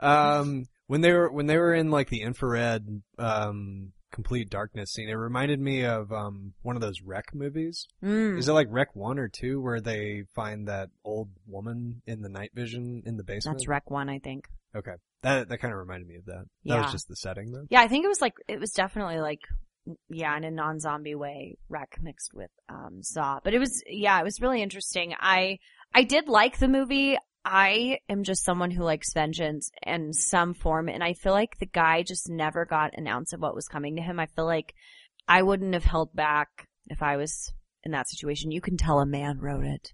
[0.00, 2.86] Um, when they were when they were in like the infrared
[3.18, 7.86] um complete darkness scene, it reminded me of um one of those Rec movies.
[8.02, 8.38] Mm.
[8.38, 12.28] Is it like Rec One or Two, where they find that old woman in the
[12.28, 13.58] night vision in the basement?
[13.58, 14.46] That's Rec 1, I think.
[14.76, 16.44] Okay, that that kind of reminded me of that.
[16.64, 17.64] That was just the setting, though.
[17.70, 19.40] Yeah, I think it was like it was definitely like
[20.08, 23.40] yeah, in a non-zombie way, Rec mixed with um Saw.
[23.42, 25.14] But it was yeah, it was really interesting.
[25.18, 25.58] I
[25.94, 27.16] I did like the movie.
[27.44, 31.66] I am just someone who likes vengeance in some form and I feel like the
[31.66, 34.20] guy just never got an ounce of what was coming to him.
[34.20, 34.74] I feel like
[35.26, 37.52] I wouldn't have held back if I was
[37.84, 38.50] in that situation.
[38.50, 39.92] You can tell a man wrote it.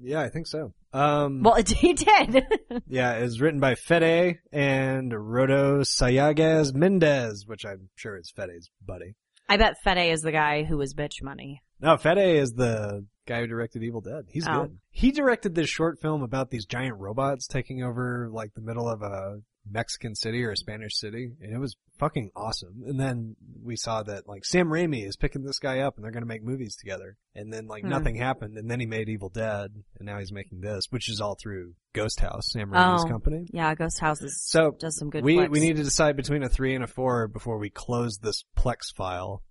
[0.00, 0.72] Yeah, I think so.
[0.92, 2.44] Um, Well, he did.
[2.86, 9.14] yeah, it's written by Fede and Rodo Sayagues Mendez, which I'm sure is Fede's buddy.
[9.48, 11.62] I bet Fede is the guy who was bitch money.
[11.80, 14.24] No, Fede is the guy who directed Evil Dead.
[14.28, 14.62] He's Oh.
[14.66, 14.78] good.
[14.90, 19.02] He directed this short film about these giant robots taking over like the middle of
[19.02, 22.82] a Mexican city or a Spanish city, and it was fucking awesome.
[22.86, 26.10] And then we saw that like Sam Raimi is picking this guy up and they're
[26.10, 27.18] gonna make movies together.
[27.34, 27.90] And then like Hmm.
[27.90, 31.20] nothing happened, and then he made Evil Dead, and now he's making this, which is
[31.20, 33.08] all through Ghost House, Sam Raimi's Oh.
[33.08, 33.46] company.
[33.52, 35.50] Yeah, Ghost House is So does some good we flicks.
[35.52, 38.92] we need to decide between a three and a four before we close this Plex
[38.96, 39.42] file.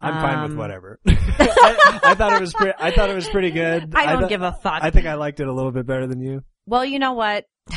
[0.00, 0.98] I'm fine with Um, whatever.
[1.06, 2.72] I, I thought it was pretty.
[2.78, 3.94] I thought it was pretty good.
[3.94, 4.82] I don't thought- give a fuck.
[4.82, 6.42] I think I liked it a little bit better than you.
[6.66, 7.44] well, you know what?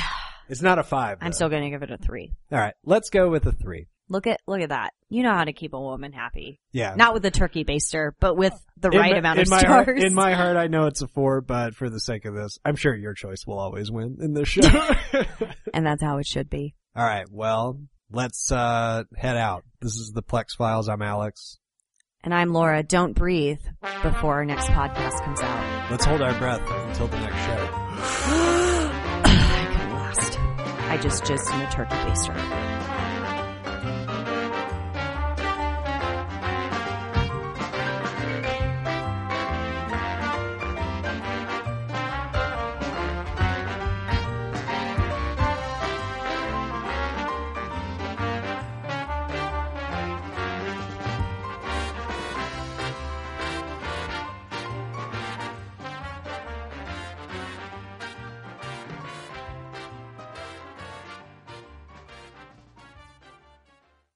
[0.52, 1.20] It's not a five.
[1.22, 2.34] I'm still going to give it a three.
[2.52, 2.74] all right.
[2.84, 3.86] Let's go with a three.
[4.10, 4.94] Look at look at that.
[5.08, 6.60] You know how to keep a woman happy.
[6.72, 6.96] Yeah.
[6.96, 9.64] Not with the turkey baster, but with the right my- amount of stars.
[9.64, 12.58] Heart, in my heart, I know it's a four, but for the sake of this,
[12.66, 14.62] I'm sure your choice will always win in this show.
[15.74, 16.74] and that's how it should be.
[16.96, 17.28] all right.
[17.30, 19.66] Well, let's uh head out.
[19.82, 20.90] This is the Plex Files.
[20.90, 21.60] I'm Alex.
[22.22, 22.84] And I'm Laura.
[22.84, 23.62] Don't breathe
[24.04, 25.92] before our next podcast comes out.
[25.92, 27.70] Let's hold our breath until the next show.
[29.24, 30.40] I couldn't last.
[30.90, 32.79] I just jizzed in a turkey baster.